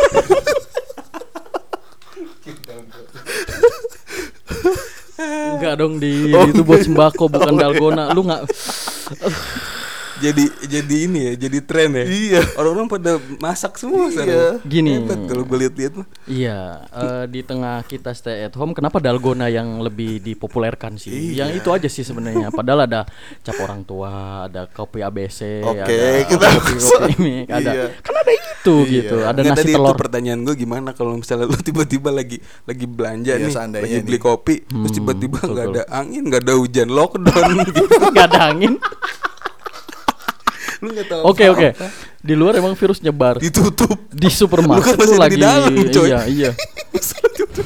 Enggak 5.17 5.75
dong 5.81 5.97
di 5.97 6.29
itu 6.31 6.61
buat 6.61 6.85
sembako 6.85 7.33
bukan 7.33 7.55
dalgona. 7.57 8.13
Lu 8.13 8.21
nggak 8.23 8.43
jadi 10.19 10.45
jadi 10.63 10.97
ini 11.03 11.21
ya 11.23 11.35
jadi 11.39 11.59
tren 11.61 11.91
ya 11.93 12.05
Iya. 12.05 12.41
orang-orang 12.55 12.89
pada 12.89 13.11
masak 13.37 13.77
semua 13.77 14.07
Iya. 14.07 14.13
sekarang. 14.13 14.55
Gini. 14.65 14.93
Kalau 15.27 15.43
gue 15.43 15.59
lihat-lihat 15.59 15.93
Iya, 16.25 16.59
eh, 16.87 17.25
di 17.27 17.41
tengah 17.41 17.83
kita 17.83 18.11
stay 18.11 18.43
at 18.43 18.55
home, 18.55 18.73
kenapa 18.73 18.97
dalgona 18.97 19.47
yang 19.47 19.79
lebih 19.79 20.19
dipopulerkan 20.19 20.97
sih? 20.97 21.13
Iya. 21.33 21.45
Yang 21.45 21.51
itu 21.57 21.69
aja 21.71 21.89
sih 21.89 22.03
sebenarnya. 22.03 22.49
Padahal 22.51 22.85
ada 22.85 23.05
cap 23.41 23.57
orang 23.59 23.83
tua, 23.83 24.11
ada 24.45 24.67
kopi 24.67 25.01
ABC, 25.01 25.63
Oke, 25.63 25.85
ada 25.87 26.25
kita 26.25 26.47
kopi 26.55 26.73
kopi 26.79 27.13
mie, 27.19 27.41
ada 27.53 27.71
Iya. 27.71 27.87
kan 27.99 28.15
ada 28.17 28.33
itu 28.33 28.77
Iya. 28.79 28.93
gitu, 28.97 29.17
ada 29.21 29.37
Nggak, 29.37 29.53
nasi 29.53 29.61
tadi 29.61 29.73
telur. 29.73 29.87
itu 29.87 29.95
pertanyaan 29.99 30.41
gue 30.43 30.55
gimana 30.57 30.91
kalau 30.91 31.13
misalnya 31.15 31.47
lu 31.47 31.59
tiba-tiba 31.63 32.11
lagi 32.11 32.39
lagi 32.65 32.85
belanja 32.85 33.33
Iya, 33.33 33.43
nih, 33.43 33.53
seandainya 33.53 33.85
lagi 33.87 33.99
beli 34.03 34.19
nih. 34.19 34.25
kopi, 34.25 34.55
terus 34.63 34.75
Hmm, 34.87 34.97
tiba-tiba 34.97 35.39
betul, 35.39 35.53
nggak 35.53 35.67
ada 35.69 35.83
angin, 35.91 36.23
nggak 36.25 36.43
ada 36.43 36.55
hujan, 36.55 36.89
lockdown 36.89 37.51
gitu. 37.69 37.83
Nggak 38.09 38.27
ada 38.29 38.41
angin. 38.51 38.75
Lu 40.83 40.89
nggak 40.93 41.09
tahu. 41.09 41.23
Oke 41.25 41.45
oke. 41.49 41.69
Di 42.21 42.35
luar 42.37 42.59
emang 42.61 42.75
virus 42.77 43.01
nyebar. 43.01 43.41
Ditutup. 43.41 43.97
Di 44.13 44.29
supermarket 44.29 44.97
Lu 44.97 45.07
kan 45.17 45.29
lagi 45.29 45.37
di 45.37 45.43
dalam, 45.43 45.73
coy. 45.93 46.09
iya 46.09 46.21
iya. 46.37 46.51
Gitu. 46.93 47.63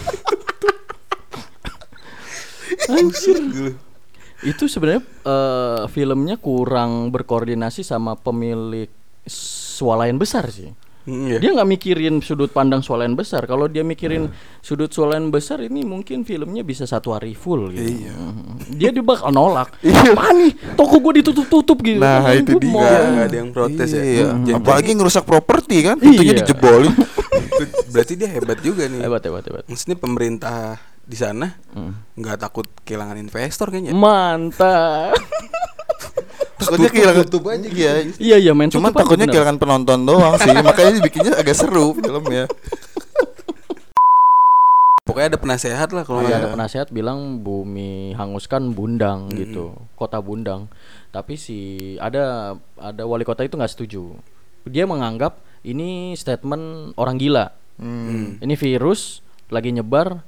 Itu 4.40 4.64
sebenarnya 4.66 5.02
eh, 5.04 5.82
filmnya 5.92 6.36
kurang 6.40 7.12
berkoordinasi 7.12 7.84
sama 7.84 8.16
pemilik 8.16 8.88
swalayan 9.28 10.16
besar 10.16 10.48
sih. 10.48 10.72
Hmm, 11.00 11.26
iya. 11.26 11.38
Dia 11.38 11.50
nggak 11.52 11.68
mikirin 11.70 12.20
sudut 12.20 12.48
pandang 12.48 12.80
swalayan 12.80 13.12
besar. 13.12 13.44
Kalau 13.44 13.66
dia 13.66 13.80
mikirin 13.80 14.28
sudut 14.60 14.88
swalayan 14.88 15.28
besar 15.28 15.58
ini 15.58 15.80
mungkin 15.80 16.22
filmnya 16.22 16.60
bisa 16.60 16.84
satu 16.84 17.10
hari 17.10 17.32
full 17.32 17.70
gitu. 17.70 18.04
Iya. 18.04 18.12
Mhm. 18.12 18.76
Dia 18.76 18.90
dia 18.90 19.00
bakal 19.00 19.30
nolak. 19.30 19.72
Iya. 19.80 20.12
Apaan 20.12 20.36
nih? 20.38 20.52
Toko 20.74 20.96
gue 21.00 21.12
ditutup-tutup 21.18 21.78
gitu. 21.80 21.98
Nah, 21.98 22.20
Kan 22.22 22.36
itu 22.38 22.52
dia. 22.54 22.68
mau- 22.68 22.80
Nggak, 22.80 23.00
nggak 23.06 23.24
ada 23.24 23.36
yang 23.36 23.50
protes 23.50 23.88
ya. 23.90 24.02
Iya. 24.02 24.26
Hmm. 24.30 24.56
Apalagi 24.56 24.90
ngerusak 24.92 25.24
properti 25.24 25.76
kan, 25.80 25.96
pintunya 25.96 26.32
Iya. 26.32 26.40
dijebolin. 26.42 26.92
Berarti 27.92 28.12
dia 28.14 28.28
hebat 28.28 28.58
juga 28.60 28.84
nih. 28.84 29.00
Hebat 29.00 29.22
hebat 29.22 29.42
hebat. 29.42 29.64
Maksudnya 29.66 29.96
pemerintah 29.96 30.76
di 31.00 31.16
sana 31.16 31.58
Hmm. 31.70 31.96
nggak 32.14 32.38
takut 32.38 32.68
kehilangan 32.82 33.16
investor 33.16 33.66
kayaknya. 33.68 33.90
Mantap. 33.90 35.16
Takutnya 36.60 36.90
kehilangan 36.90 37.24
tutup 37.24 37.42
aja 37.46 37.58
gitu. 37.62 37.74
Iya. 37.74 37.92
iya 38.16 38.36
iya 38.38 38.52
main 38.52 38.68
Cuman 38.68 38.92
takutnya 38.92 39.24
bener. 39.24 39.34
kehilangan 39.34 39.56
penonton 39.56 39.98
doang 40.02 40.34
sih, 40.36 40.52
makanya 40.62 40.92
dibikinnya 40.94 41.32
agak 41.34 41.54
seru 41.54 41.92
filmnya. 41.94 42.44
Pokoknya 45.00 45.34
ada 45.34 45.40
penasehat 45.40 45.90
lah 45.90 46.04
kalau 46.04 46.22
Iya, 46.22 46.26
nggak 46.28 46.36
ada 46.36 46.46
ada. 46.46 46.54
penasehat 46.54 46.88
bilang 46.90 47.18
bumi 47.40 48.14
hanguskan 48.14 48.70
Bundang 48.70 49.26
Hmm. 49.26 49.34
gitu, 49.34 49.64
kota 49.94 50.22
Bundang. 50.22 50.70
Tapi 51.10 51.34
si 51.34 51.58
ada 51.98 52.54
ada 52.76 53.02
wali 53.02 53.24
kota 53.24 53.42
itu 53.42 53.58
nggak 53.58 53.72
setuju. 53.72 54.14
Dia 54.64 54.86
menganggap 54.86 55.34
ini 55.62 56.14
statement 56.14 56.94
orang 56.94 57.18
gila. 57.18 57.50
Hmm. 57.74 58.38
Ini 58.38 58.54
virus 58.54 59.18
lagi 59.48 59.72
nyebar. 59.72 60.22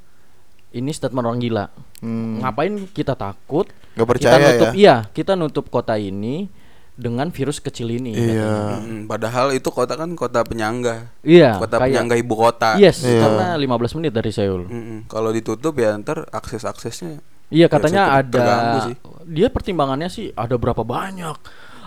Ini 0.72 0.88
statement 0.88 1.28
orang 1.28 1.38
gila. 1.38 1.68
Hmm. 2.00 2.40
Ngapain 2.40 2.74
kita 2.90 3.14
takut? 3.14 3.68
Gak 3.92 4.00
kita 4.00 4.04
percaya 4.08 4.36
nutup, 4.46 4.66
ya. 4.66 4.72
Iya, 4.74 4.96
kita 5.10 5.32
nutup 5.34 5.66
kota 5.68 5.94
ini 5.94 6.48
dengan 6.92 7.32
virus 7.32 7.58
kecil 7.58 7.88
ini. 7.88 8.12
Iya. 8.12 8.78
Mm, 8.78 9.08
padahal 9.08 9.52
itu 9.52 9.68
kota 9.68 9.96
kan 9.96 10.12
kota 10.12 10.44
penyangga. 10.44 11.08
Iya. 11.24 11.56
kota 11.56 11.76
kayak- 11.76 11.88
penyangga 11.88 12.16
ibu 12.16 12.34
kota. 12.36 12.76
Yes, 12.76 13.00
Iya. 13.02 13.20
karena 13.20 13.46
15 13.56 13.96
menit 13.96 14.12
dari 14.12 14.30
Seoul. 14.30 14.68
Mm-mm. 14.68 14.98
Kalau 15.08 15.32
ditutup 15.32 15.72
ya 15.76 15.96
ntar 15.96 16.28
akses 16.28 16.62
aksesnya. 16.62 17.20
Iya 17.52 17.68
katanya 17.68 18.24
cukup 18.24 18.40
ada 18.40 18.44
sih. 18.88 18.96
dia 19.28 19.48
pertimbangannya 19.52 20.08
sih 20.08 20.32
ada 20.32 20.56
berapa 20.56 20.80
banyak 20.80 21.36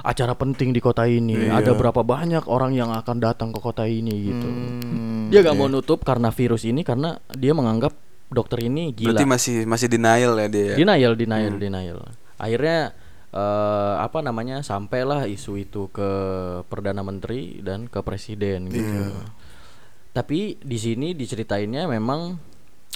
acara 0.05 0.37
penting 0.37 0.69
di 0.69 0.77
kota 0.77 1.09
ini, 1.09 1.49
Iya. 1.49 1.57
ada 1.57 1.71
berapa 1.73 2.05
banyak 2.05 2.45
orang 2.45 2.77
yang 2.77 2.93
akan 2.93 3.17
datang 3.17 3.49
ke 3.49 3.57
kota 3.57 3.89
ini 3.89 4.29
gitu. 4.29 4.45
Hmm, 4.45 5.33
Dia 5.33 5.41
gak 5.41 5.57
iya. 5.57 5.59
mau 5.59 5.65
nutup 5.65 6.05
karena 6.05 6.29
virus 6.29 6.61
ini 6.61 6.85
karena 6.85 7.17
dia 7.33 7.57
menganggap 7.57 7.97
dokter 8.35 8.59
ini 8.61 8.91
gila. 8.91 9.15
Berarti 9.15 9.25
masih 9.25 9.55
masih 9.63 9.87
denial 9.87 10.35
ya 10.35 10.47
dia. 10.51 10.65
ya? 10.71 10.75
Denial, 10.75 11.13
denial, 11.15 11.53
Hmm. 11.55 11.61
denial. 11.63 11.99
Akhirnya 12.35 12.91
eh, 13.31 13.95
apa 13.99 14.19
namanya 14.19 14.59
sampailah 14.61 15.27
isu 15.27 15.55
itu 15.57 15.87
ke 15.89 16.09
perdana 16.67 16.99
menteri 17.01 17.59
dan 17.59 17.87
ke 17.87 17.99
presiden 17.99 18.67
gitu. 18.67 18.83
Iya. 18.83 19.11
Tapi 20.11 20.55
di 20.59 20.77
sini 20.79 21.11
diceritainnya 21.11 21.87
memang 21.87 22.39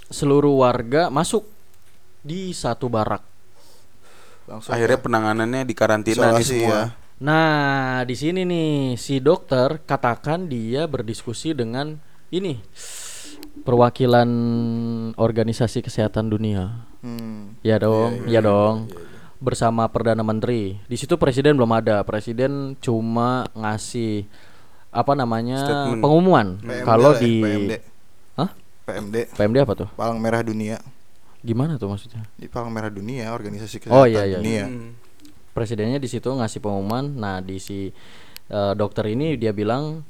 seluruh 0.08 0.64
warga 0.64 1.12
masuk 1.12 1.44
di 2.24 2.56
satu 2.56 2.88
barak. 2.88 3.20
Langsung 4.48 4.72
Akhirnya 4.72 5.00
penanganannya 5.00 5.62
di 5.64 5.76
karantina 5.76 6.32
nih 6.34 6.48
semua. 6.48 6.68
ya. 6.68 6.82
Nah, 7.20 8.08
di 8.08 8.16
sini 8.16 8.48
nih 8.48 8.96
si 8.96 9.20
dokter 9.20 9.84
katakan 9.84 10.48
dia 10.48 10.88
berdiskusi 10.88 11.52
dengan 11.52 12.00
ini 12.32 12.64
perwakilan 13.62 14.30
organisasi 15.16 15.82
kesehatan 15.82 16.30
dunia. 16.30 16.86
Hmm. 17.00 17.56
Ya 17.62 17.80
dong, 17.80 18.28
ya 18.28 18.40
dong. 18.40 18.88
Bersama 19.40 19.88
perdana 19.88 20.20
menteri. 20.20 20.80
Di 20.86 20.98
situ 21.00 21.16
presiden 21.16 21.56
belum 21.56 21.72
ada. 21.72 22.04
Presiden 22.04 22.76
cuma 22.80 23.48
ngasih 23.56 24.28
apa 24.90 25.14
namanya 25.14 25.62
Statement. 25.62 26.02
pengumuman 26.02 26.48
PMD 26.60 26.82
kalau 26.82 27.12
ya, 27.14 27.22
di 27.22 27.34
PMD. 27.40 27.74
Hah? 28.36 28.50
PMD 28.90 29.16
PMD 29.38 29.58
apa 29.62 29.74
tuh? 29.78 29.88
Palang 29.96 30.20
Merah 30.20 30.42
Dunia. 30.42 30.82
Gimana 31.40 31.80
tuh 31.80 31.88
maksudnya? 31.88 32.26
Di 32.36 32.50
Palang 32.52 32.74
Merah 32.74 32.92
Dunia, 32.92 33.32
organisasi 33.32 33.80
kesehatan 33.80 33.96
Oh, 33.96 34.04
iya, 34.04 34.26
iya. 34.28 34.42
dunia. 34.42 34.66
Hmm. 34.68 34.92
presidennya 35.50 36.00
di 36.00 36.08
situ 36.08 36.30
ngasih 36.30 36.60
pengumuman. 36.60 37.06
Nah 37.16 37.40
di 37.40 37.60
si 37.60 37.92
eh, 38.48 38.74
dokter 38.76 39.08
ini 39.08 39.36
dia 39.36 39.52
bilang 39.52 40.04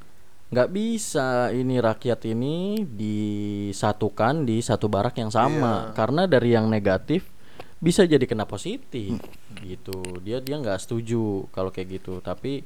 nggak 0.50 0.70
bisa 0.70 1.54
ini 1.54 1.78
rakyat 1.78 2.26
ini 2.26 2.82
disatukan 2.84 4.50
di 4.50 4.60
satu 4.60 4.90
barak 4.90 5.18
yang 5.18 5.30
sama 5.30 5.94
karena 5.94 6.26
dari 6.26 6.58
yang 6.58 6.66
negatif 6.66 7.30
bisa 7.78 8.04
jadi 8.04 8.26
kena 8.26 8.44
positif 8.44 9.14
gitu. 9.62 10.20
Dia 10.20 10.42
dia 10.42 10.58
nggak 10.58 10.82
setuju 10.82 11.48
kalau 11.54 11.70
kayak 11.70 12.02
gitu. 12.02 12.20
Tapi 12.20 12.66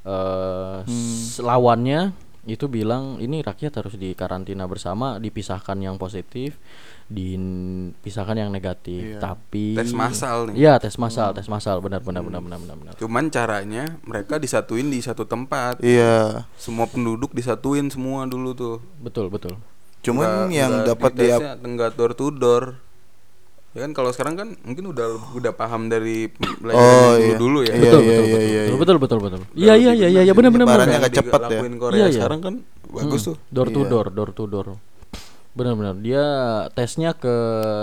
eh 0.00 0.78
s- 0.84 1.38
lawannya 1.38 2.10
itu 2.48 2.66
bilang 2.66 3.20
ini 3.20 3.44
rakyat 3.44 3.84
harus 3.84 3.94
dikarantina 3.94 4.64
bersama, 4.64 5.20
dipisahkan 5.20 5.76
yang 5.76 6.00
positif, 6.00 6.56
dipisahkan 7.06 8.36
yang 8.38 8.50
negatif. 8.50 9.16
Iya. 9.16 9.20
Tapi 9.20 9.76
Tes 9.76 9.92
massal 9.92 10.48
nih. 10.48 10.54
Iya, 10.56 10.74
tes 10.80 10.96
massal, 10.96 11.36
tes 11.36 11.46
massal, 11.46 11.84
benar 11.84 12.00
benar 12.00 12.24
benar 12.24 12.40
benar 12.40 12.58
benar 12.58 12.76
benar. 12.76 12.92
Cuman 12.96 13.28
caranya 13.28 14.00
mereka 14.02 14.40
disatuin 14.40 14.88
di 14.88 15.04
satu 15.04 15.28
tempat. 15.28 15.84
Iya. 15.84 16.48
Semua 16.56 16.88
penduduk 16.88 17.36
disatuin 17.36 17.92
semua 17.92 18.24
dulu 18.24 18.56
tuh. 18.56 18.76
Betul, 18.98 19.28
betul. 19.28 19.60
Cuman 20.00 20.48
Nggak- 20.48 20.56
yang 20.56 20.72
dapat 20.88 21.10
di 21.12 21.20
dia 21.20 21.36
tesnya 21.36 21.52
nggak 21.60 21.90
door 22.00 22.12
to 22.16 22.32
door. 22.32 22.64
Ya 23.70 23.86
kan 23.86 23.94
kalau 23.94 24.10
sekarang 24.10 24.34
kan 24.34 24.48
mungkin 24.66 24.90
udah 24.90 25.06
udah 25.30 25.52
paham 25.54 25.86
dari 25.86 26.26
pembelajaran 26.26 26.74
Oh, 26.74 27.14
yang 27.14 27.22
iya. 27.22 27.38
dulu-dulu 27.38 27.58
ya. 27.62 27.70
Iya, 27.70 27.78
betul, 27.78 27.86
iya, 27.86 27.94
betul, 27.94 28.02
iya, 28.02 28.18
betul, 28.18 28.26
iya, 28.26 28.40
betul, 28.42 28.50
iya. 28.50 28.80
betul, 28.82 28.96
betul, 28.98 29.18
betul. 29.22 29.40
Iya, 29.54 29.74
iya, 29.78 29.92
iya, 29.94 30.08
iya, 30.10 30.20
iya, 30.26 30.32
benar, 30.34 30.50
benar, 30.50 30.66
benar. 30.66 30.86
agak 30.90 31.12
cepet 31.14 31.38
ya. 31.40 31.46
Lakuin 31.54 31.74
Korea 31.78 31.94
Iya, 31.94 32.06
iya. 32.10 32.16
sekarang 32.18 32.40
kan 32.42 32.54
bagus 32.90 33.20
Hmm, 33.22 33.28
tuh. 33.30 33.36
Door 33.48 33.68
to 33.70 33.80
Iya. 33.80 33.88
door, 33.88 34.06
door 34.10 34.30
to 34.34 34.44
door. 34.44 34.66
Benar-benar 35.50 35.94
dia 35.98 36.24
tesnya 36.74 37.14
ke 37.14 37.34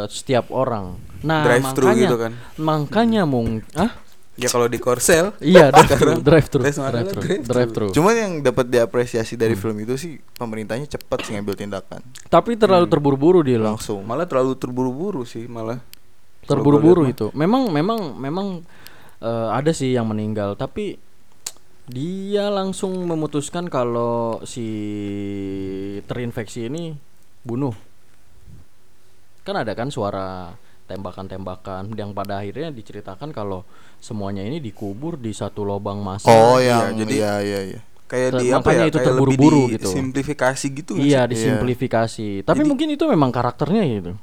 setiap 0.08 0.52
orang. 0.52 1.00
Nah, 1.24 1.44
Drive-thru 1.48 1.84
makanya, 1.88 2.04
gitu 2.04 2.18
kan. 2.20 2.32
Makanya 2.58 3.22
mung, 3.24 3.48
ah? 3.74 3.92
Ya 4.38 4.48
kalau 4.48 4.70
di 4.70 4.78
Korsel 4.78 5.34
Iya, 5.42 5.70
drive 5.74 5.98
thru, 5.98 6.14
drive 6.22 6.48
thru, 6.48 6.62
drive 6.62 6.78
thru, 7.10 7.22
drive 7.42 7.72
thru. 7.74 7.88
Cuman 7.90 8.14
yang 8.14 8.34
dapat 8.40 8.70
diapresiasi 8.70 9.34
dari 9.34 9.58
Hmm. 9.58 9.62
film 9.66 9.78
itu 9.82 9.98
sih 9.98 10.12
pemerintahnya 10.38 10.86
cepat 10.88 11.26
sih 11.26 11.34
ngambil 11.34 11.58
tindakan. 11.58 12.06
Tapi 12.30 12.54
terlalu 12.54 12.86
terburu-buru 12.86 13.42
dia. 13.42 13.58
Langsung. 13.58 14.06
malah 14.06 14.30
terlalu 14.30 14.54
terburu-buru 14.54 15.26
sih 15.26 15.50
malah. 15.50 15.82
Terburu-buru 16.46 17.10
itu. 17.10 17.34
Memang 17.34 17.74
memang 17.74 18.14
memang 18.14 18.48
eh, 19.20 19.50
ada 19.50 19.74
sih 19.74 19.98
yang 19.98 20.06
meninggal, 20.06 20.54
tapi 20.54 21.02
dia 21.90 22.54
langsung 22.54 22.94
memutuskan 23.04 23.66
kalau 23.68 24.38
si 24.46 24.68
terinfeksi 26.06 26.70
ini 26.70 26.94
bunuh. 27.42 27.74
Kan 29.42 29.56
ada 29.56 29.72
kan 29.74 29.88
suara 29.88 30.52
tembakan-tembakan 30.88 31.92
yang 31.94 32.12
pada 32.12 32.40
akhirnya 32.40 32.72
diceritakan 32.72 33.30
kalau 33.30 33.68
semuanya 34.00 34.42
ini 34.42 34.58
dikubur 34.58 35.16
di 35.16 35.32
satu 35.32 35.62
lubang 35.62 36.00
masa. 36.00 36.28
Oh, 36.28 36.58
Iya, 36.58 36.90
yang 36.90 37.04
jadi- 37.04 37.18
iya 37.18 37.34
iya 37.40 37.62
iya. 37.74 37.80
kayak 38.08 38.30
di 38.40 38.48
apa 38.56 38.70
ya 38.72 38.84
itu 38.88 39.00
terburu-buru 39.04 39.68
gitu. 39.68 39.92
simplifikasi 39.92 40.66
gitu 40.72 40.96
Iya, 40.96 41.28
disimplifikasi. 41.28 42.48
Tapi 42.48 42.60
Jadi- 42.64 42.70
mungkin 42.72 42.88
itu 42.96 43.04
memang 43.04 43.30
karakternya 43.30 43.84
gitu. 43.84 44.16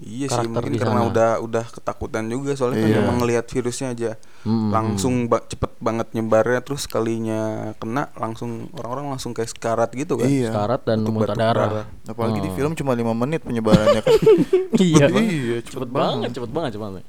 Iya 0.00 0.26
sih 0.26 0.46
mungkin 0.46 0.72
di 0.72 0.80
karena 0.80 0.96
sana. 0.98 1.08
udah 1.08 1.30
udah 1.40 1.64
ketakutan 1.66 2.24
juga 2.26 2.52
soalnya 2.52 2.80
Iya. 2.82 3.04
kan 3.04 3.16
ngelihat 3.16 3.44
virusnya 3.46 3.88
aja 3.90 4.10
Mm-mm. 4.40 4.70
langsung 4.70 5.14
ba- 5.26 5.42
cepet 5.42 5.76
banget 5.76 6.08
nyebarnya 6.10 6.60
terus 6.60 6.84
kalinya 6.84 7.40
kena 7.76 8.08
langsung 8.14 8.72
orang-orang 8.72 9.12
langsung 9.12 9.30
kayak 9.30 9.50
sekarat 9.50 9.92
gitu 9.92 10.16
kan. 10.16 10.24
Iya. 10.24 10.48
Sekarat 10.48 10.80
dan 10.82 10.98
muntah 11.02 11.36
darah. 11.36 11.68
darah. 11.84 11.86
Apalagi 12.06 12.40
di 12.40 12.48
Oh. 12.48 12.54
film 12.54 12.72
cuma 12.72 12.92
lima 12.92 13.12
menit 13.12 13.42
penyebarannya 13.42 14.00
kan. 14.00 14.14
iya, 14.80 15.04
Iya, 15.06 15.56
cepet, 15.60 15.68
cepet 15.70 15.90
banget, 15.90 15.92
banget. 15.92 16.30
cepet 16.32 16.50
banget, 16.50 16.70
cepet 16.72 16.84
banget. 16.86 17.04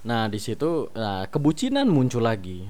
Nah 0.00 0.22
di 0.26 0.38
situ, 0.38 0.70
nah 0.92 1.26
kebucinan 1.26 1.86
muncul 1.86 2.22
lagi. 2.22 2.62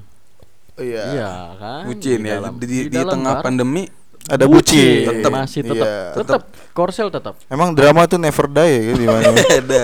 Iya. 0.74 1.02
Iya 1.06 1.30
kan? 1.54 1.82
Bucin 1.84 2.18
Di 2.18 2.26
ya 2.26 2.40
dalam- 2.40 2.56
di, 2.56 2.64
di, 2.64 2.78
di 2.82 2.96
dalam 2.96 3.12
tengah 3.12 3.34
bar, 3.34 3.44
pandemi 3.44 3.84
Ada 4.28 4.44
bucin. 4.44 5.08
Tetep. 5.08 5.30
masih 5.32 5.60
tetap, 5.64 5.86
Iya. 5.86 6.12
tetap, 6.18 6.40
korsel 6.70 7.08
tetap. 7.08 7.34
Emang 7.48 7.72
drama 7.72 8.04
tuh 8.04 8.20
never 8.20 8.46
die 8.46 8.68
ya 8.68 8.92
di 8.92 9.06
mana? 9.06 9.30
ada 9.58 9.82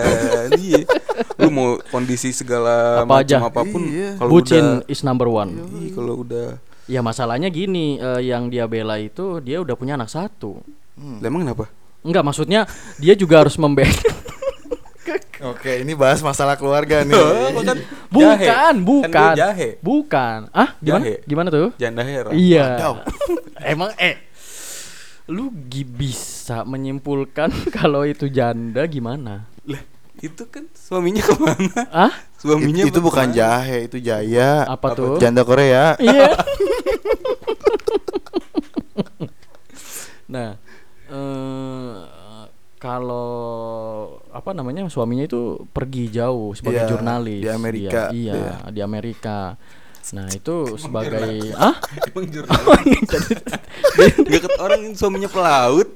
iya. 0.55 0.85
Lu 1.41 1.49
mau 1.49 1.69
kondisi 1.89 2.31
segala 2.31 3.03
Apa 3.03 3.25
aja. 3.25 3.41
macam 3.41 3.49
apa 3.49 3.61
pun 3.65 3.83
Iya. 3.87 4.21
kalau 4.21 4.31
Bucin 4.31 4.65
udah 4.81 4.91
is 4.91 5.01
number 5.01 5.27
one. 5.27 5.51
Iya, 5.81 5.89
kalau 5.95 6.15
udah 6.21 6.49
Ya 6.87 7.03
masalahnya 7.03 7.51
gini, 7.51 7.99
eh, 7.99 8.31
yang 8.31 8.47
dia 8.47 8.71
bela 8.71 8.95
itu 8.95 9.43
dia 9.43 9.59
udah 9.59 9.75
punya 9.75 9.99
anak 9.99 10.07
satu. 10.07 10.63
Hmm. 10.95 11.19
Emang 11.19 11.43
kenapa? 11.43 11.67
Enggak, 12.07 12.23
maksudnya 12.23 12.63
dia 12.97 13.19
juga 13.19 13.43
harus 13.43 13.59
membela. 13.59 13.91
Oke, 15.37 15.85
ini 15.85 15.93
bahas 15.93 16.25
masalah 16.25 16.57
keluarga 16.57 17.05
nih. 17.05 17.13
kan 17.69 17.79
bukan, 18.09 18.37
Kan 18.41 18.75
bukan, 18.81 19.13
dia 19.13 19.37
jahe. 19.37 19.69
bukan. 19.85 20.39
Ah, 20.49 20.73
gimana? 20.81 21.05
Jahe. 21.05 21.15
Gimana 21.25 21.49
tuh? 21.51 21.69
Janda 21.77 22.01
heran. 22.01 22.33
Iya. 22.33 22.67
Emang 23.73 23.93
eh 23.97 24.17
lu 25.27 25.51
gi- 25.67 25.85
bisa 25.85 26.63
menyimpulkan 26.63 27.53
kalau 27.77 28.03
itu 28.03 28.27
janda 28.27 28.87
gimana? 28.87 29.45
Lah, 29.67 29.83
itu 30.17 30.49
kan 30.49 30.65
suaminya 30.73 31.21
ke 31.21 31.35
mana? 31.37 31.83
Ah? 31.91 32.13
Suaminya 32.37 32.87
It- 32.87 32.95
itu 32.95 33.01
bukan 33.01 33.29
jahe, 33.31 33.85
itu 33.85 34.01
jaya. 34.01 34.65
Apa 34.65 34.97
tuh? 34.97 35.19
Janda 35.19 35.45
Korea. 35.45 35.99
Iya. 35.99 36.33
nah, 40.27 40.57
eh 41.07 41.95
kalau 42.77 44.06
apa 44.37 44.53
namanya 44.53 44.85
suaminya 44.87 45.25
itu 45.25 45.41
pergi 45.69 46.09
jauh 46.11 46.53
sebagai 46.53 46.83
Iya, 46.83 46.91
jurnalis 46.91 47.41
di 47.41 47.51
Amerika. 47.51 47.91
Dia- 48.07 48.13
iya, 48.13 48.33
Iya. 48.35 48.55
di 48.69 48.81
Amerika. 48.81 49.39
Nah, 50.09 50.31
itu 50.31 50.57
sebagai 50.77 51.51
ah 51.53 51.75
Emang 52.05 52.27
jurnalis. 52.27 53.09
Gak 53.97 54.31
ket 54.45 54.55
orang 54.57 54.81
ini 54.81 54.95
suaminya 54.95 55.27
pelaut. 55.27 55.89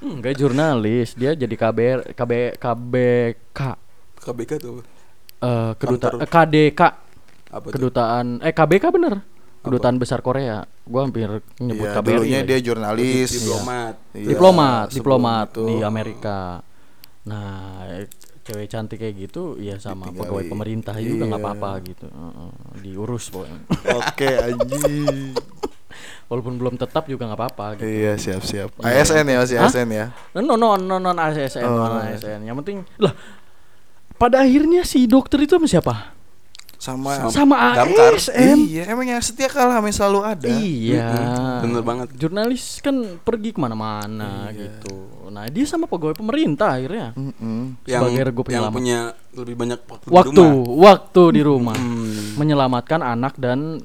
enggak 0.00 0.34
jurnalis, 0.34 1.14
dia 1.14 1.32
jadi 1.32 1.52
KBR 1.52 2.00
KB 2.12 2.32
KBK 2.56 3.60
KBK 4.18 4.52
tuh. 4.58 4.82
eh 5.38 5.70
kedutaan 5.76 6.10
Kantor. 6.12 6.22
eh, 6.22 6.30
KDK 6.30 6.80
Apa 7.50 7.66
tuh? 7.66 7.72
kedutaan 7.72 8.26
eh 8.40 8.52
KBK 8.52 8.84
bener 8.88 9.14
kedutaan 9.62 9.96
besar 9.96 10.20
Korea 10.20 10.60
gua 10.82 11.00
hampir 11.02 11.30
nyebut 11.56 11.84
Iya, 11.84 11.94
KBRI 11.94 12.10
dulunya 12.12 12.38
lagi. 12.38 12.48
dia 12.48 12.58
jurnalis. 12.60 13.30
Diplomat. 13.32 13.94
Iya, 14.12 14.28
diplomat 14.28 14.86
sebelum 14.88 14.96
diplomat 14.98 15.48
itu. 15.48 15.64
di 15.64 15.76
Amerika 15.80 16.38
nah 17.22 17.86
cewek 18.42 18.66
cantik 18.66 18.98
kayak 18.98 19.14
gitu 19.16 19.54
ya 19.56 19.78
sama 19.78 20.04
Ditinggalin. 20.04 20.18
pegawai 20.18 20.44
pemerintah 20.48 20.94
juga 20.96 21.22
nggak 21.24 21.38
Iya. 21.38 21.46
apa-apa 21.48 21.70
gitu 21.84 22.06
Heeh, 22.08 22.50
diurus 22.82 23.24
pokoknya 23.28 23.58
Oke, 23.94 24.26
anjing. 24.28 25.30
walaupun 26.28 26.56
belum 26.56 26.74
tetap 26.74 27.06
juga 27.06 27.22
nggak 27.24 27.38
apa-apa 27.38 27.66
gitu 27.76 27.86
Iya, 27.86 28.12
siap-siap. 28.16 28.74
Iya. 28.74 28.98
ASN 28.98 29.24
ya, 29.24 29.36
masih 29.38 29.56
Hah? 29.56 29.68
ASN 29.68 29.88
ya. 29.88 30.06
no 30.34 30.56
no 30.56 30.74
no 30.74 30.96
non 30.96 31.14
ASN 31.14 31.62
Oh, 31.62 31.86
non 31.86 32.02
iya. 32.02 32.18
ASN 32.18 32.40
yang 32.42 32.58
penting 32.58 32.82
lah 32.98 33.14
pada 34.16 34.42
akhirnya 34.42 34.82
si 34.82 35.06
dokter 35.06 35.38
itu 35.38 35.54
sama 35.54 35.66
siapa 35.66 35.94
Sama 36.82 37.30
sama 37.30 37.78
Damkar. 37.78 38.18
ASN 38.18 38.58
Iya, 38.66 38.90
emang 38.90 39.06
yang 39.06 39.22
setia 39.22 39.46
kalah 39.46 39.78
yang 39.78 39.94
selalu 39.94 40.20
ada. 40.26 40.50
Iya, 40.50 41.06
Mm-mm, 41.06 41.58
bener 41.62 41.82
banget. 41.82 42.08
Jurnalis 42.12 42.82
kan 42.82 42.96
pergi 43.22 43.54
ke 43.54 43.62
mana-mana 43.62 44.50
Iya. 44.50 44.82
gitu. 44.82 44.98
Nah 45.30 45.46
dia 45.46 45.62
sama 45.62 45.86
pegawai 45.86 46.12
pemerintah 46.12 46.74
akhirnya. 46.74 47.14
Mm-mm. 47.14 47.78
Yang, 47.86 48.02
Sebagai 48.02 48.22
regu 48.26 48.42
yang 48.50 48.66
punya 48.68 48.98
lebih 49.32 49.54
banyak 49.54 49.78
waktu, 49.80 50.02
di 50.02 50.10
Waktu, 50.10 50.42
rumah. 50.42 50.74
waktu 50.82 51.22
di 51.30 51.40
rumah, 51.40 51.76
Hmm, 51.78 52.34
menyelamatkan 52.34 52.98
anak 53.00 53.38
dan 53.38 53.78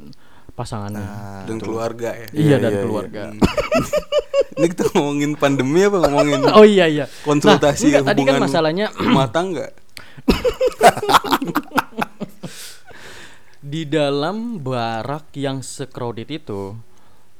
pasangannya. 0.52 0.98
Nah, 0.98 1.46
dan 1.46 1.56
tuh. 1.56 1.70
keluarga 1.70 2.10
ya. 2.12 2.28
iya 2.34 2.42
iya, 2.42 2.58
dan 2.58 2.72
iya, 2.74 2.82
keluarga. 2.82 3.22
Hmm. 3.30 3.40
Ini 4.58 4.74
kita 4.74 4.84
ngomongin 4.90 5.38
pandemi 5.38 5.86
apa 5.86 6.02
ngomongin 6.02 6.42
Oh 6.58 6.66
iya 6.66 6.90
iya. 6.90 7.06
konsultasi 7.22 7.94
Nah, 7.94 8.02
enggak, 8.02 8.06
tadi 8.10 8.20
kan 8.20 8.34
hubungan 8.34 8.42
masalahnya 8.42 8.86
rumah 8.92 9.30
tangga? 9.30 9.70
di 13.68 13.84
dalam 13.84 14.64
barak 14.64 15.28
yang 15.36 15.60
secrowded 15.60 16.32
itu 16.32 16.72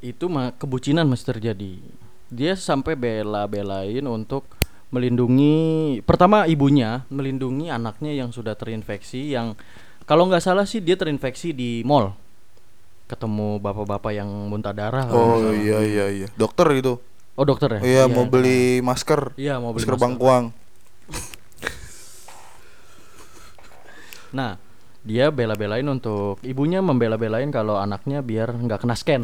itu 0.04 0.26
mah 0.28 0.52
kebucinan 0.60 1.08
masih 1.08 1.32
terjadi. 1.34 1.80
Dia 2.28 2.60
sampai 2.60 3.00
bela-belain 3.00 4.04
untuk 4.04 4.44
melindungi 4.92 6.00
pertama 6.04 6.44
ibunya, 6.44 7.08
melindungi 7.08 7.72
anaknya 7.72 8.12
yang 8.12 8.36
sudah 8.36 8.60
terinfeksi 8.60 9.32
yang 9.32 9.56
kalau 10.04 10.28
nggak 10.28 10.44
salah 10.44 10.68
sih 10.68 10.84
dia 10.84 11.00
terinfeksi 11.00 11.56
di 11.56 11.82
mall. 11.88 12.12
Ketemu 13.08 13.64
bapak-bapak 13.64 14.12
yang 14.12 14.28
muntah 14.52 14.76
darah. 14.76 15.08
Oh 15.08 15.40
salah. 15.40 15.56
iya 15.56 15.80
iya 15.80 16.06
iya. 16.12 16.28
Dokter 16.36 16.68
itu. 16.76 17.00
Oh 17.40 17.46
dokter 17.48 17.80
ya? 17.80 17.82
Iya, 17.86 18.04
mau 18.12 18.26
beli 18.28 18.84
masker. 18.84 19.32
Iya 19.40 19.62
mau 19.64 19.72
beli 19.72 19.86
Masker 19.86 19.96
masker. 19.96 20.04
bangkuang. 20.04 20.46
Nah, 24.36 24.60
dia 25.08 25.32
bela-belain 25.32 25.88
untuk 25.88 26.44
ibunya 26.44 26.84
membela-belain 26.84 27.48
kalau 27.48 27.80
anaknya 27.80 28.20
biar 28.20 28.52
nggak 28.52 28.84
kena 28.84 28.94
scan. 28.94 29.24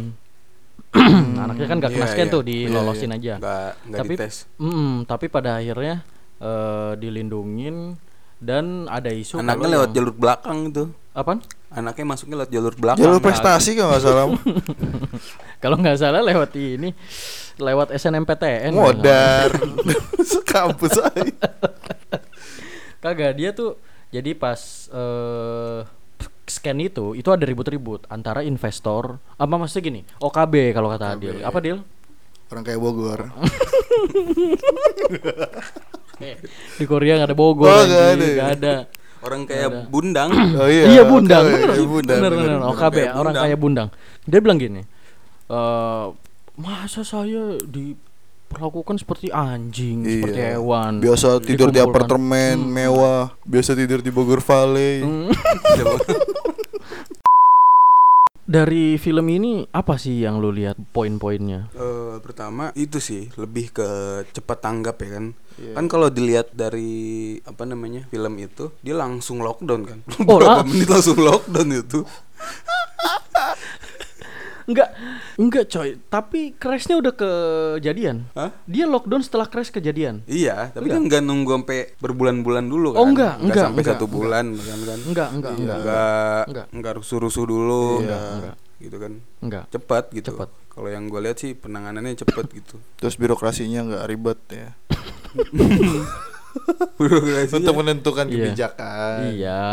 Nah, 0.94 1.44
anaknya 1.44 1.68
kan 1.68 1.78
nggak 1.78 1.92
kena 1.92 2.06
Iya, 2.06 2.14
scan 2.14 2.28
iya. 2.30 2.34
tuh, 2.34 2.42
dilolosin 2.42 3.12
aja. 3.12 3.34
Nggak 3.36 3.70
nggak 3.84 4.00
Tapi, 4.00 4.14
dites. 4.16 4.36
mm, 4.56 4.94
tapi 5.04 5.26
pada 5.28 5.58
akhirnya 5.58 6.02
eh, 6.40 6.92
dilindungin 6.96 8.00
dan 8.38 8.88
ada 8.88 9.08
isu 9.08 9.40
Anaknya 9.40 9.60
kalau 9.60 9.74
lewat 9.74 9.88
yang- 9.88 9.96
jalur 9.98 10.14
belakang 10.14 10.58
itu. 10.68 10.84
apaan? 11.14 11.40
Anaknya 11.70 12.06
masuknya 12.06 12.36
lewat 12.40 12.52
jalur 12.52 12.74
belakang. 12.74 13.02
Jalur 13.02 13.20
prestasi 13.20 13.72
kalau 13.74 13.90
nggak 13.92 14.02
salah. 14.02 14.26
Kalau 15.64 15.80
nggak 15.80 15.96
salah 15.96 16.20
lewat 16.20 16.52
ini, 16.56 16.92
lewat 17.56 17.96
SNMPTN. 17.96 18.76
Modar. 18.76 19.48
Sekampus 20.28 21.00
aja. 21.00 21.24
Kagak 23.00 23.32
dia 23.34 23.52
tuh 23.52 23.80
jadi 24.14 24.32
pas 24.38 24.60
eh 24.88 25.82
scan 26.46 26.78
itu 26.78 27.12
itu 27.14 27.28
ada 27.28 27.42
ribut-ribut 27.42 28.06
antara 28.08 28.44
investor 28.44 29.18
apa 29.34 29.50
maksudnya 29.50 29.84
gini 29.84 30.02
OKB 30.20 30.54
kalau 30.72 30.88
kata 30.88 31.18
Adil 31.18 31.42
apa 31.42 31.58
Dil 31.58 31.80
Orang 32.46 32.62
kayak 32.62 32.78
Bogor. 32.78 33.34
Eh, 36.22 36.38
di 36.78 36.86
Korea 36.86 37.18
nggak 37.18 37.30
ada 37.30 37.38
Bogor 37.38 37.66
Oh, 37.68 37.82
nggak 37.82 38.06
ada. 38.12 38.26
nggak 38.30 38.52
ada 38.54 38.76
Orang 39.24 39.48
kayak 39.48 39.88
Bundang. 39.88 40.30
Oh 40.54 40.68
iya. 40.68 40.84
iya 40.86 41.02
bundang 41.02 41.48
oke, 41.48 41.56
bener 41.56 41.74
iya, 41.74 41.88
bundang, 41.88 42.18
bener 42.20 42.32
bener. 42.32 42.48
bener 42.54 42.70
OKB 42.70 42.94
Kayak 42.94 43.10
orang 43.10 43.24
bundang. 43.26 43.44
kayak 43.44 43.58
bundang 43.58 43.88
dia 44.24 44.40
bilang 44.40 44.58
gini 44.60 44.82
eh 45.44 46.06
masa 46.54 47.02
saya 47.02 47.44
diperlakukan 48.54 48.96
seperti 48.96 49.28
anjing 49.28 50.06
seperti 50.06 50.38
Iya. 50.38 50.50
hewan 50.56 51.02
Biasa 51.02 51.42
tidur 51.42 51.68
di 51.68 51.80
apartemen 51.80 52.62
mewah, 52.62 53.34
biasa 53.44 53.74
tidur 53.74 54.00
di 54.00 54.10
Bogor 54.10 54.40
Valley. 54.40 55.02
Hmm. 55.02 55.34
dari 58.44 59.00
film 59.00 59.24
ini 59.26 59.64
apa 59.72 59.96
sih 59.96 60.20
yang 60.20 60.38
lu 60.38 60.52
lihat 60.52 60.76
poin-poinnya 60.92 61.72
Eh, 61.72 62.20
pertama 62.20 62.76
itu 62.76 63.00
sih 63.00 63.32
lebih 63.34 63.72
ke 63.72 63.88
cepat 64.30 64.60
tanggap 64.60 65.00
ya 65.00 65.10
kan. 65.14 65.26
Iya. 65.56 65.74
Kan 65.74 65.86
kalau 65.88 66.08
dilihat 66.08 66.52
dari 66.52 66.92
apa 67.42 67.64
namanya 67.64 68.04
film 68.08 68.36
itu 68.38 68.70
dia 68.80 68.94
langsung 68.94 69.40
lockdown 69.40 69.82
kan. 69.84 70.00
Oh, 70.22 70.38
Berapa 70.38 70.60
lah. 70.60 70.68
menit 70.68 70.86
langsung 70.86 71.18
lockdown 71.18 71.70
itu. 71.74 72.04
Enggak, 74.64 74.90
enggak 75.36 75.66
coy. 75.68 75.90
Tapi 76.02 76.40
crashnya 76.54 76.96
udah 76.96 77.12
kejadian. 77.12 78.32
Hah? 78.32 78.56
Dia 78.64 78.86
lockdown 78.86 79.20
setelah 79.20 79.46
crash 79.46 79.70
kejadian. 79.70 80.24
Iya, 80.24 80.70
tapi 80.70 80.88
kan 80.88 81.04
nggak 81.04 81.20
nunggu 81.20 81.52
sampai 81.54 81.92
berbulan-bulan 81.98 82.64
dulu 82.64 82.92
kan. 82.92 83.00
Oh, 83.00 83.06
enggak, 83.06 83.34
enggak, 83.40 83.64
sampai 83.66 83.82
enggak, 83.82 83.96
satu 83.96 84.06
bulan 84.06 84.46
kan 84.52 84.80
kan. 84.80 85.00
Enggak, 85.04 85.30
enggak, 85.30 85.52
Enggak 85.54 85.54
enggak, 85.54 85.78
enggak 85.78 86.44
Enggak. 86.48 86.66
enggak 86.72 86.94
rusuh-rusuh 86.98 87.44
dulu. 87.44 87.86
Enggak, 88.00 88.22
enggak. 88.34 88.56
Gitu 88.80 88.98
kan. 88.98 89.12
enggak. 89.40 89.64
Cepat 89.70 90.04
gitu. 90.12 90.32
Cepat. 90.32 90.50
Kalau 90.70 90.90
yang 90.90 91.06
gue 91.06 91.22
lihat 91.22 91.38
sih 91.38 91.54
penanganannya 91.54 92.16
cepet 92.16 92.46
gitu. 92.54 92.76
Terus 93.00 93.16
birokrasinya 93.16 93.84
nggak 93.86 94.04
ribet 94.06 94.40
ya. 94.48 94.70
Birokrasinya 96.94 97.60
Untuk 97.60 97.76
menentukan 97.76 98.26
Iya. 98.26 98.34
kebijakan. 98.38 99.18
Iya. 99.28 99.64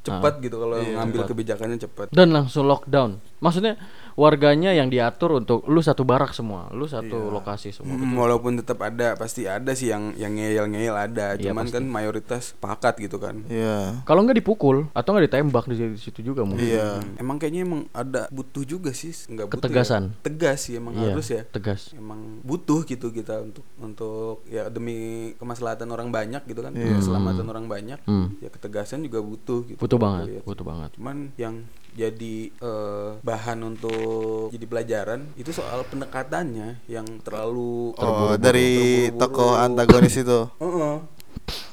cepat 0.00 0.32
gitu 0.38 0.56
kalau 0.56 0.76
Iya, 0.78 0.94
ngambil 0.96 1.20
cepat. 1.20 1.28
kebijakannya 1.28 1.78
cepat. 1.78 2.06
Dan 2.10 2.28
langsung 2.30 2.64
lockdown. 2.64 3.18
Maksudnya 3.38 3.74
warganya 4.18 4.74
yang 4.74 4.90
diatur 4.90 5.38
untuk 5.38 5.62
lu 5.70 5.78
satu 5.78 6.02
barak 6.02 6.34
semua, 6.34 6.66
lu 6.74 6.90
satu 6.90 7.30
lokasi 7.30 7.70
semua. 7.70 7.94
Hmm, 7.94 8.18
walaupun 8.18 8.58
tetap 8.58 8.82
ada 8.82 9.14
pasti 9.14 9.46
ada 9.46 9.70
sih 9.72 9.94
yang 9.94 10.10
yang 10.18 10.34
ngeyel-ngeyel 10.34 10.90
ada, 10.90 11.38
Iya, 11.38 11.54
cuman 11.54 11.70
kan 11.70 11.86
mayoritas 11.86 12.50
pakat 12.58 12.98
gitu 12.98 13.22
kan. 13.22 13.46
Iya. 13.46 14.02
Kalau 14.02 14.26
nggak 14.26 14.42
dipukul 14.42 14.90
atau 14.90 15.14
nggak 15.14 15.30
ditembak 15.30 15.64
di 15.70 15.94
situ 15.94 16.26
juga 16.26 16.42
mungkin. 16.42 16.66
Iya. 16.66 16.98
Hmm, 16.98 17.14
Emang 17.14 17.38
kayaknya 17.38 17.62
emang 17.62 17.82
ada 17.94 18.26
butuh 18.28 18.66
juga 18.66 18.90
sih, 18.90 19.14
nggak 19.14 19.54
butuh 19.54 19.70
Ketegasan. 19.70 20.02
ya. 20.10 20.18
Tegas 20.26 20.58
sih 20.66 20.74
emang 20.74 20.98
Iya, 20.98 21.14
harus 21.14 21.28
ya. 21.30 21.42
tegas. 21.46 21.94
Emang 21.94 22.42
butuh 22.42 22.82
gitu 22.82 23.14
kita 23.14 23.38
untuk 23.38 23.62
untuk 23.78 24.42
ya 24.50 24.66
demi 24.66 24.98
kemaslahatan 25.38 25.86
orang 25.88 26.10
banyak 26.10 26.42
gitu 26.42 26.58
kan, 26.58 26.74
Iya. 26.74 26.98
keselamatan 26.98 27.46
orang 27.46 27.70
banyak. 27.70 28.02
Hmm. 28.02 28.34
Ya 28.42 28.50
ketegasan 28.50 29.06
juga 29.06 29.22
butuh 29.22 29.62
gitu. 29.62 29.78
Butuh 29.78 29.94
banget, 29.96 30.26
lihat. 30.26 30.42
butuh 30.42 30.66
banget. 30.66 30.90
Cuman 30.98 31.30
yang 31.38 31.62
jadi 31.98 32.36
eh, 32.54 33.08
bahan 33.18 33.58
untuk 33.66 34.48
jadi 34.48 34.64
pelajaran 34.64 35.26
itu 35.34 35.50
soal 35.50 35.82
pendekatannya 35.82 36.78
yang 36.86 37.04
terlalu 37.20 37.90
Oh, 37.90 37.98
terburu-buru, 37.98 38.38
dari 38.38 38.70
tokoh 39.12 39.52
antagonis 39.52 40.14
itu. 40.14 40.46
Heeh. 40.56 40.96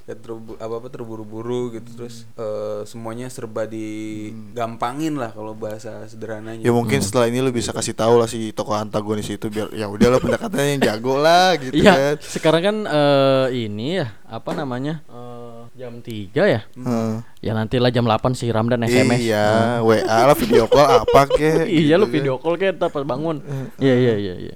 Ya 0.06 0.14
terbu- 0.14 0.54
apa 0.56 0.76
apa 0.76 0.88
terburu-buru 0.88 1.74
gitu 1.74 1.90
terus 1.96 2.30
eh, 2.36 2.86
semuanya 2.86 3.26
serba 3.26 3.66
digampangin 3.66 5.14
lah 5.16 5.30
kalau 5.30 5.54
bahasa 5.54 6.06
sederhananya. 6.06 6.62
Ya 6.62 6.70
mungkin 6.70 7.02
setelah 7.02 7.26
ini 7.26 7.42
lu 7.42 7.50
bisa 7.50 7.70
kasih 7.70 7.94
tahu 7.94 8.16
lah 8.16 8.26
si 8.26 8.50
tokoh 8.52 8.74
antagonis 8.74 9.26
itu 9.28 9.46
biar 9.48 9.74
ya 9.74 9.86
udah 9.86 10.08
lo 10.08 10.18
pendekatannya 10.20 10.78
yang 10.78 10.84
jago 10.86 11.18
lah 11.18 11.58
gitu 11.58 11.74
Iya, 11.76 11.92
kan. 11.92 12.16
sekarang 12.22 12.62
kan 12.64 12.78
eh, 12.86 13.48
ini 13.60 13.98
ya, 14.00 14.14
apa 14.24 14.54
namanya? 14.54 15.02
Eh, 15.08 15.25
jam 15.76 16.00
3 16.00 16.32
ya. 16.32 16.62
Heeh. 16.64 17.14
Ya 17.44 17.52
nantilah 17.52 17.92
jam 17.92 18.08
8 18.08 18.32
siram 18.32 18.72
dan 18.72 18.88
SMS. 18.88 19.20
Iya, 19.20 19.84
WA 19.84 20.20
lah 20.24 20.34
video 20.34 20.66
call 20.72 21.04
apa 21.04 21.22
kek. 21.30 21.68
iya 21.84 22.00
lu 22.00 22.08
gitu 22.08 22.10
kan. 22.10 22.16
video 22.16 22.36
call 22.40 22.56
kayak 22.56 22.80
pas 22.80 23.04
bangun. 23.04 23.44
Iya 23.78 23.96
iya 24.00 24.16
iya 24.16 24.34
iya. 24.50 24.56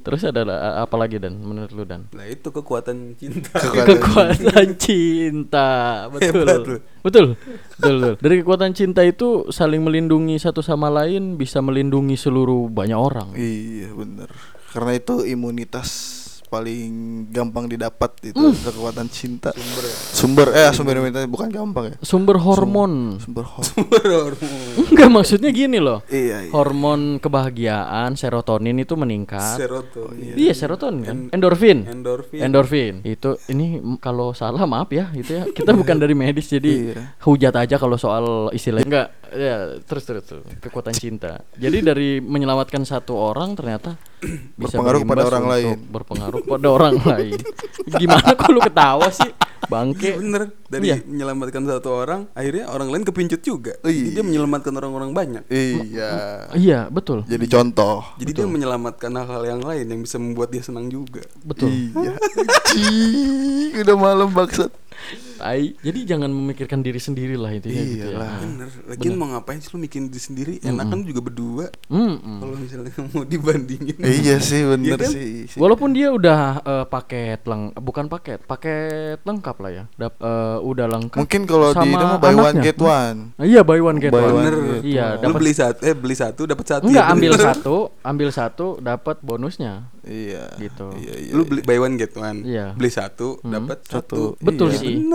Terus 0.00 0.24
ada 0.24 0.42
apa 0.80 0.96
lagi 0.96 1.20
dan 1.20 1.36
menurut 1.36 1.70
lu 1.76 1.84
dan? 1.84 2.08
Nah, 2.16 2.24
itu 2.24 2.48
kekuatan 2.48 3.12
cinta. 3.20 3.60
Kekuatan 3.60 3.86
Kekuatan 3.92 4.68
cinta, 4.80 5.68
betul. 6.16 6.24
Hebat 6.24 6.56
lu. 6.64 6.76
betul. 7.04 7.26
Betul, 7.76 7.94
betul. 8.00 8.14
Dari 8.24 8.34
kekuatan 8.40 8.72
cinta 8.72 9.04
itu 9.04 9.52
saling 9.52 9.84
melindungi 9.84 10.40
satu 10.40 10.64
sama 10.64 10.88
lain 10.88 11.36
bisa 11.36 11.60
melindungi 11.60 12.16
seluruh 12.16 12.72
banyak 12.72 12.96
orang. 12.96 13.36
Iya 13.36 13.92
bener 13.92 14.32
Karena 14.72 14.96
itu 14.96 15.22
imunitas 15.28 16.23
paling 16.54 16.90
gampang 17.28 17.66
didapat 17.66 18.10
itu 18.24 18.38
Hmm. 18.38 18.54
kekuatan 18.54 19.06
cinta. 19.08 19.50
Sumber. 19.50 19.84
Sumber 19.90 20.46
eh 20.54 20.70
sumber 20.70 20.94
imunitas 20.96 21.26
bukan 21.26 21.50
gampang 21.50 21.84
ya. 21.90 21.96
Sumber 22.00 22.38
hormon. 22.38 23.18
Sumber 23.18 23.42
hormon. 23.42 24.86
Enggak 24.86 25.10
maksudnya 25.10 25.50
gini 25.50 25.78
loh. 25.78 26.06
iya, 26.06 26.46
iya. 26.46 26.50
Hormon 26.50 27.18
kebahagiaan 27.18 28.14
serotonin 28.14 28.78
itu 28.78 28.94
meningkat. 28.94 29.58
Serotonin. 29.58 30.34
Iya 30.34 30.54
serotonin 30.54 31.02
kan. 31.02 31.16
Endorfin. 31.30 31.78
Endorfin. 31.84 32.40
Endorfin. 32.40 32.94
Itu 33.02 33.34
ini 33.48 33.66
kalau 33.98 34.30
salah 34.30 34.62
maaf 34.64 34.88
ya 34.88 35.10
itu 35.12 35.32
ya. 35.32 35.44
Kita 35.48 35.74
bukan 35.76 35.96
dari 35.96 36.14
medis 36.14 36.46
jadi 36.46 36.72
Iya. 36.86 37.18
hujat 37.20 37.54
aja 37.56 37.76
kalau 37.76 37.96
soal 37.96 38.24
istilah 38.50 38.80
enggak 38.80 39.08
ya 39.30 39.56
terus 39.80 40.04
terus 40.04 40.22
terus. 40.22 40.44
kekuatan 40.60 40.94
cinta. 40.94 41.42
Jadi 41.54 41.78
dari 41.80 42.08
menyelamatkan 42.20 42.84
satu 42.84 43.16
orang 43.16 43.54
ternyata 43.54 43.98
Berpengaruh 44.60 45.00
kepada 45.02 45.22
berimbas 45.22 45.30
orang 45.32 45.46
lain. 45.46 45.76
Berpengaruh 45.90 46.40
kepada 46.44 46.68
orang 46.70 46.94
lain. 47.00 47.38
Gimana 48.00 48.28
kok 48.34 48.50
lu 48.50 48.60
ketawa 48.60 49.08
sih? 49.10 49.30
Bangke. 49.64 50.20
bener 50.20 50.52
dari 50.68 50.92
Iya. 50.92 50.96
menyelamatkan 51.08 51.64
satu 51.64 51.88
orang 52.04 52.28
akhirnya 52.36 52.68
orang 52.68 52.88
lain 52.92 53.04
kepincut 53.06 53.40
juga. 53.40 53.72
Oh, 53.80 53.88
Jadi 53.88 54.12
iya. 54.12 54.14
dia 54.20 54.24
menyelamatkan 54.24 54.72
orang-orang 54.76 55.10
banyak. 55.16 55.44
Iya. 55.48 56.10
Iya, 56.52 56.80
betul. 56.92 57.24
Jadi 57.24 57.46
contoh. 57.48 58.04
Jadi 58.20 58.30
dia 58.36 58.44
menyelamatkan 58.44 59.08
hal-hal 59.08 59.42
yang 59.48 59.62
lain 59.64 59.86
yang 59.88 60.00
bisa 60.04 60.20
membuat 60.20 60.52
dia 60.52 60.60
senang 60.60 60.92
juga. 60.92 61.24
Betul. 61.40 61.72
Iya. 61.72 62.12
Cii, 62.68 63.80
udah 63.80 63.96
malam 63.96 64.28
bangsat. 64.28 64.68
Tai. 65.44 65.60
Jadi 65.76 65.98
jangan 66.08 66.32
memikirkan 66.32 66.80
diri 66.80 66.96
sendiri 66.96 67.36
lah 67.36 67.52
itu 67.52 67.68
ya 67.68 67.82
gitu 67.84 68.06
ya. 68.08 68.16
Ah. 68.16 68.40
Bener. 68.40 68.68
Lagian 68.88 69.12
mau 69.14 69.28
ngapain 69.28 69.60
sih 69.60 69.68
lu 69.68 69.76
mikirin 69.76 70.08
diri 70.08 70.22
sendiri? 70.22 70.52
Enak 70.64 70.88
kan 70.88 71.04
juga 71.04 71.20
berdua. 71.20 71.66
Mm-mm. 71.92 72.40
Kalau 72.40 72.56
misalnya 72.56 72.92
mau 73.12 73.28
dibandingin. 73.28 74.00
Iya 74.00 74.40
sih 74.40 74.64
bener 74.64 74.96
Iya 74.96 74.96
kan? 74.96 75.10
sih. 75.12 75.28
sih. 75.44 75.58
Walaupun 75.60 75.92
dia 75.92 76.08
udah 76.08 76.40
eh, 76.64 76.84
paket 76.88 77.44
leng 77.44 77.76
bukan 77.76 78.08
paket, 78.08 78.40
paket 78.40 79.20
lengkap 79.20 79.56
lah 79.60 79.70
ya. 79.70 79.84
Dap, 80.00 80.16
eh, 80.16 80.58
udah 80.64 80.86
lengkap. 80.88 81.20
Mungkin 81.20 81.42
kalau 81.44 81.68
di 81.68 81.76
sama 81.76 81.92
itu 81.92 82.04
mah 82.08 82.18
buy 82.18 82.34
one 82.34 82.58
get 82.64 82.78
one. 82.80 83.18
Ah, 83.36 83.44
iya 83.44 83.60
buy 83.60 83.80
one 83.84 83.98
get 84.00 84.12
Buy 84.16 84.24
one. 84.24 84.32
one 84.32 84.44
Bener. 84.48 84.54
Iya, 84.80 85.06
Lu 85.20 85.28
dapat 85.28 85.40
beli 85.44 85.52
satu 85.52 85.80
eh 85.84 85.92
beli 85.92 86.16
satu 86.16 86.42
dapat 86.48 86.64
satu. 86.64 86.84
Enggak, 86.88 87.04
ya, 87.04 87.12
ambil 87.12 87.30
bener. 87.36 87.46
satu, 87.52 87.76
ambil 88.00 88.28
satu 88.32 88.66
dapat 88.80 89.16
bonusnya. 89.20 89.92
Iya. 90.04 90.44
Gitu. 90.58 90.86
Iya, 90.94 91.14
iya. 91.18 91.32
Lu 91.32 91.42
beli 91.42 91.60
buy 91.60 91.78
one 91.78 91.96
get 91.96 92.12
one. 92.14 92.38
Iya. 92.42 92.72
Beli 92.72 92.88
satu 92.88 93.40
dapat 93.40 93.82
Satu. 93.82 94.36
satu. 94.36 94.38
Betul 94.38 94.68
Iya, 94.70 94.78
sih. 94.78 94.94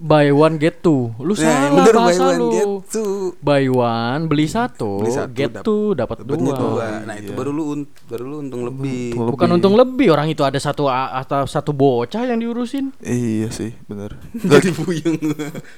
Buy 0.00 0.32
one 0.32 0.56
get 0.56 0.80
two. 0.80 1.12
Lu 1.14 1.34
Nah, 1.34 1.44
salah 1.44 1.76
bener, 1.76 1.92
buy 1.92 2.00
bahasa 2.08 2.24
one 2.26 2.40
lu. 2.40 2.48
get 2.50 2.66
two. 2.88 3.12
Buy 3.38 3.68
one 3.68 4.22
beli 4.24 4.46
satu, 4.46 4.90
Beli 4.98 5.12
satu, 5.12 5.28
get 5.30 5.50
dap- 5.52 5.60
two 5.62 5.92
dapat 5.92 6.24
dua. 6.24 6.40
dua. 6.56 6.86
Nah, 7.04 7.14
itu 7.14 7.30
baru 7.30 7.52
lu 7.52 7.64
un- 7.70 7.90
baru 8.08 8.24
lu 8.24 8.36
untung 8.40 8.64
lebih. 8.64 9.12
Untung 9.12 9.28
Bukan 9.28 9.44
lebih. 9.44 9.56
untung 9.58 9.74
lebih 9.76 10.08
orang 10.08 10.26
itu 10.26 10.40
ada 10.40 10.56
satu 10.56 10.88
a- 10.88 11.20
atau 11.20 11.44
satu 11.44 11.70
bocah 11.70 12.24
yang 12.24 12.40
diurusin. 12.40 12.96
Iya 12.98 13.52
sih, 13.52 13.76
bener. 13.84 14.16
Jadi 14.48 14.72
puyeng. 14.72 15.20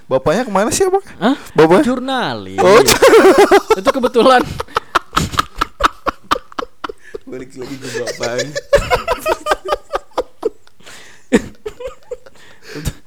Bapaknya 0.07 0.47
ke 0.47 0.53
mana 0.53 0.71
sih 0.71 0.87
abang? 0.87 1.03
Hah? 1.19 1.35
Bapak? 1.53 1.83
Jurnalis. 1.83 2.63
Oh, 2.63 2.79
itu 3.75 3.91
kebetulan 3.91 4.47
Balik 7.33 7.57
lagi 7.57 7.75
ke 7.75 7.89
bapaknya. 7.97 8.53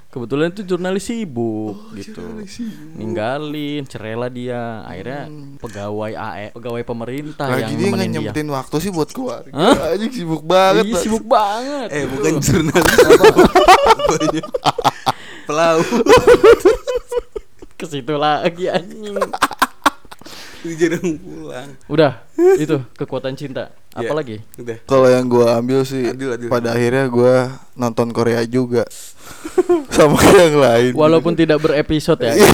kebetulan 0.08 0.48
itu 0.48 0.64
jurnalis 0.64 1.04
sibuk 1.04 1.76
gitu 1.92 2.24
ninggalin 2.96 3.84
cerela 3.84 4.32
dia 4.32 4.80
akhirnya 4.82 5.28
pegawai 5.60 6.16
AE 6.16 6.56
pegawai 6.56 6.84
pemerintah 6.88 7.52
lagi 7.52 7.68
yang 7.68 7.76
dia 7.76 7.90
nggak 7.92 8.00
dia 8.00 8.10
nyempetin 8.16 8.48
waktu 8.48 8.76
sih 8.80 8.90
buat 8.90 9.12
keluarga. 9.12 9.52
Hah? 9.52 9.92
Anjing 9.92 10.14
sibuk 10.16 10.42
banget. 10.42 10.88
Iya, 10.88 10.90
Pak. 10.90 11.02
sibuk 11.04 11.26
banget 11.28 11.88
Eh, 11.92 12.00
Gitu. 12.00 12.10
bukan 12.16 12.34
jurnalis. 12.40 12.96
Pelaut. 15.46 15.86
ke 17.76 17.86
situ 17.86 18.14
lagi 18.16 18.64
anjing 18.66 19.20
jarang 20.80 21.20
pulang. 21.20 21.70
udah 21.86 22.24
itu 22.56 22.78
kekuatan 22.96 23.36
cinta 23.36 23.68
apalagi 23.96 24.44
Udah. 24.56 24.78
Kalau 24.84 25.08
yang 25.08 25.26
gua 25.26 25.56
ambil 25.56 25.82
sih 25.82 26.04
Adil, 26.06 26.30
adil. 26.32 26.48
pada 26.48 26.72
akhirnya 26.72 27.08
gua 27.08 27.36
nonton 27.74 28.12
Korea 28.12 28.44
juga 28.44 28.84
sama 29.90 30.20
yang 30.30 30.56
lain. 30.56 30.92
walaupun 30.94 31.34
tidak 31.34 31.58
berepisode 31.60 32.20
ya 32.22 32.36
Iya. 32.36 32.52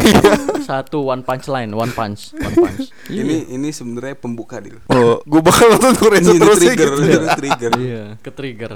satu 0.64 1.04
one 1.04 1.20
punch 1.20 1.46
line 1.46 1.70
one 1.70 1.90
punch 1.90 2.32
one 2.32 2.56
punch 2.56 2.94
Ini 3.08 3.50
ini 3.50 3.70
sebenarnya 3.70 4.16
pembuka 4.16 4.58
deal. 4.58 4.78
oh, 4.88 5.20
gua 5.24 5.42
bakal 5.44 5.68
nonton 5.72 5.94
Korea 5.96 6.20
Ini 6.20 6.38
terus 6.38 6.58
sih 6.58 6.70
trigger, 6.70 6.90
gitu. 6.92 7.02
ini 7.04 7.28
trigger. 7.36 7.72
iya 7.78 8.04
ke 8.18 8.30
trigger 8.30 8.72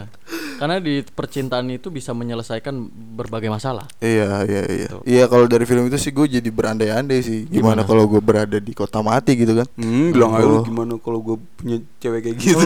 karena 0.55 0.79
di 0.79 1.03
percintaan 1.03 1.67
itu 1.69 1.87
bisa 1.89 2.11
menyelesaikan 2.11 2.73
berbagai 3.13 3.47
masalah 3.47 3.85
Iya 3.97 4.43
iya 4.43 4.63
iya. 4.65 4.87
Tuh. 4.89 5.01
Iya 5.03 5.23
kalau 5.27 5.45
dari 5.45 5.63
film 5.63 5.85
itu 5.85 5.97
sih 5.97 6.09
gue 6.09 6.27
jadi 6.29 6.47
berandai-andai 6.47 7.19
sih. 7.19 7.43
Gimana, 7.45 7.81
Gimana? 7.81 7.81
kalau 7.83 8.03
gue 8.07 8.19
berada 8.19 8.57
di 8.57 8.71
kota 8.71 8.99
mati 8.99 9.35
gitu 9.35 9.51
kan? 9.53 9.67
Hmm, 9.75 10.09
bilang 10.09 10.31
aja 10.33 10.47
Oh. 10.47 10.63
gimana 10.63 10.95
kalau 10.97 11.19
gue 11.21 11.35
punya 11.55 11.77
cewek 11.97 12.19
kayak 12.23 12.35
gitu. 12.37 12.54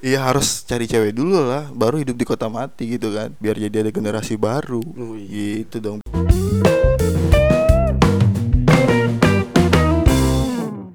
Iya 0.00 0.24
harus 0.24 0.62
cari 0.64 0.86
cewek 0.86 1.12
dulu 1.12 1.44
lah, 1.44 1.68
baru 1.74 2.00
hidup 2.00 2.16
di 2.16 2.24
kota 2.24 2.46
mati 2.48 2.96
gitu 2.96 3.12
kan, 3.12 3.34
biar 3.36 3.58
jadi 3.58 3.84
ada 3.84 3.90
generasi 3.90 4.38
baru. 4.38 4.80
Oh, 4.80 5.12
iya. 5.12 5.60
Gitu 5.66 5.76
dong. 5.78 5.98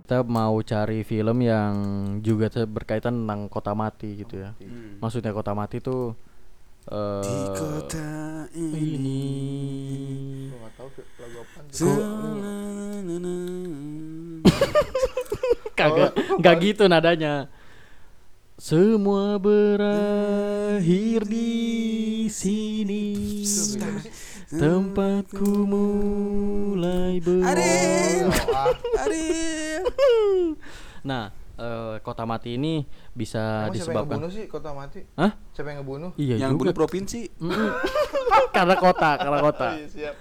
kita 0.04 0.30
mau 0.30 0.62
cari 0.62 1.02
film 1.02 1.42
yang 1.42 1.74
juga 2.22 2.46
berkaitan 2.70 3.26
tentang 3.26 3.50
kota 3.50 3.74
mati 3.74 4.22
gitu 4.22 4.36
ya 4.38 4.54
Hmm. 4.62 5.02
maksudnya 5.02 5.34
kota 5.34 5.58
mati 5.58 5.82
tuh 5.82 6.14
eh 6.86 7.24
Di 7.24 7.38
kota 7.56 8.10
ini. 8.54 8.78
ini 8.84 9.22
kagak 15.80 16.12
nggak 16.38 16.56
gitu 16.62 16.86
nadanya 16.86 17.50
semua 18.54 19.42
berakhir 19.42 21.26
di 21.26 21.52
sini 22.30 23.42
tempatku 24.54 25.66
mulai 25.66 27.18
Adil. 27.18 27.42
ber 27.42 27.58
Adil. 29.02 29.82
nah 31.02 31.34
eh, 31.58 31.96
kota 32.06 32.24
mati 32.30 32.56
ini 32.62 32.86
bisa 33.14 33.42
Emang 33.42 33.50
siapa 33.50 33.66
yang 33.66 33.74
disebabkan 33.74 34.18
ngebunuh 34.22 34.32
sih 34.34 34.46
kota 34.50 34.70
mati? 34.74 35.02
Hah? 35.18 35.32
Siapa 35.54 35.68
yang 35.74 35.80
ngebunuh? 35.82 36.12
iya 36.18 36.36
Yang 36.38 36.54
bunuh 36.58 36.76
provinsi. 36.78 37.22
Karena 38.56 38.76
kota 38.78 39.12
karena 39.18 39.40
kota 39.42 39.68
Iya, 39.82 39.88
siap. 39.90 40.16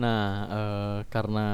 Nah, 0.00 0.24
eh, 0.48 0.98
karena 1.12 1.48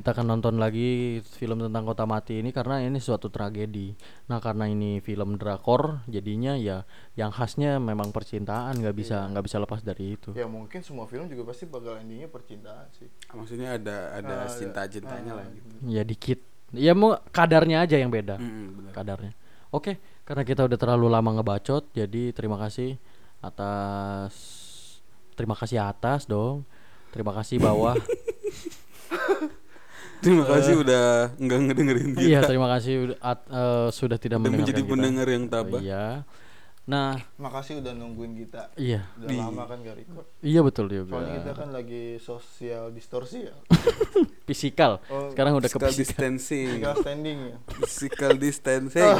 kita 0.00 0.16
akan 0.16 0.32
nonton 0.32 0.56
lagi 0.56 1.20
film 1.36 1.60
tentang 1.60 1.84
kota 1.84 2.08
mati 2.08 2.40
ini 2.40 2.56
karena 2.56 2.80
ini 2.80 2.96
suatu 2.96 3.28
tragedi. 3.28 3.92
Nah, 4.32 4.40
karena 4.40 4.64
ini 4.64 4.96
film 5.04 5.36
drakor, 5.36 6.00
jadinya 6.08 6.56
ya 6.56 6.88
yang 7.20 7.28
khasnya 7.28 7.76
memang 7.76 8.08
percintaan, 8.08 8.80
nggak 8.80 8.96
bisa 8.96 9.28
nggak 9.28 9.44
bisa 9.44 9.60
lepas 9.60 9.84
dari 9.84 10.16
itu. 10.16 10.32
Ya 10.32 10.48
mungkin 10.48 10.80
semua 10.80 11.04
film 11.04 11.28
juga 11.28 11.52
pasti 11.52 11.68
bakal 11.68 12.00
endingnya 12.00 12.32
percintaan 12.32 12.88
sih. 12.96 13.12
Maksudnya 13.36 13.76
ada 13.76 14.16
ada 14.16 14.34
Ah, 14.40 14.48
cinta 14.48 14.88
cintanya 14.88 15.36
lah 15.36 15.44
gitu. 15.52 15.68
Ya 15.84 16.00
dikit. 16.00 16.40
Ya 16.72 16.96
mau 16.96 17.20
kadarnya 17.28 17.84
aja 17.84 18.00
yang 18.00 18.08
beda. 18.08 18.40
Bener. 18.40 18.96
Kadarnya. 18.96 19.36
Oke, 19.68 20.00
karena 20.24 20.48
kita 20.48 20.64
udah 20.64 20.80
terlalu 20.80 21.12
lama 21.12 21.28
ngebacot, 21.36 21.92
jadi 21.92 22.32
terima 22.32 22.56
kasih 22.56 22.96
atas 23.44 24.32
terima 25.36 25.52
kasih 25.52 25.76
atas 25.76 26.24
dong. 26.24 26.64
Terima 27.12 27.36
kasih 27.36 27.60
bawah. 27.60 28.00
Terima 30.20 30.44
kasih 30.44 30.74
udah 30.78 31.04
nggak 31.34 31.58
ngedengerin 31.62 32.08
kita. 32.12 32.20
iya, 32.22 32.40
terima 32.40 32.68
kasih 32.68 32.92
udah 33.02 33.16
at- 33.20 33.48
eh, 33.48 33.88
sudah 33.90 34.16
tidak 34.16 34.36
Udah 34.36 34.44
mendengarkan 34.44 34.60
menjadi 34.66 34.82
kita. 34.82 34.92
pendengar 34.92 35.26
yang 35.26 35.44
tabah. 35.46 35.80
Iya. 35.80 36.06
Nah, 36.80 37.14
Makasih 37.36 37.78
udah 37.78 37.92
nungguin 37.92 38.34
kita. 38.36 38.74
iya. 38.74 39.06
Udah 39.14 39.30
lama 39.46 39.62
kan 39.64 39.78
gak 39.78 39.94
record. 39.96 40.26
Iya 40.40 40.60
betul 40.60 40.86
juga. 40.86 41.12
Soalnya 41.14 41.34
kita 41.38 41.52
kan 41.54 41.68
lagi 41.70 42.04
sosial 42.18 42.90
distorsi 42.90 43.46
ya. 43.46 43.54
Fisikal. 44.48 44.98
Oh, 45.06 45.30
Sekarang 45.30 45.54
udah 45.54 45.66
ke 45.66 45.78
Physical 45.78 45.94
distancing. 45.94 46.68
Tinggal 46.76 46.96
standing 46.98 47.38
ya. 47.46 47.56
Physical 47.78 48.32
distancing. 48.42 49.16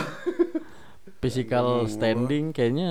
Physical 1.21 1.67
standing 1.87 2.51
kayaknya 2.51 2.91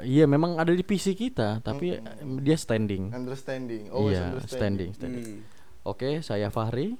iya 0.00 0.24
memang 0.24 0.54
ada 0.54 0.70
di 0.70 0.80
PC 0.80 1.12
kita, 1.12 1.58
tapi 1.60 1.98
dia 2.40 2.56
standing. 2.56 3.10
Understanding. 3.10 3.90
Always 3.90 4.16
Iya, 4.16 4.22
understanding. 4.32 4.90
standing, 4.94 5.20
standing. 5.20 5.26
Hmm. 5.42 5.84
Oke, 5.84 6.10
saya 6.20 6.48
Fahri. 6.48 6.94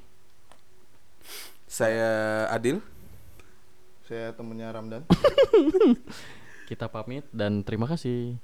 Saya 1.77 2.49
Adil. 2.57 2.81
Saya 4.09 4.33
temennya 4.33 4.73
Ramdan. 4.73 5.05
Kita 6.73 6.89
pamit 6.89 7.29
dan 7.37 7.61
terima 7.61 7.85
kasih. 7.85 8.41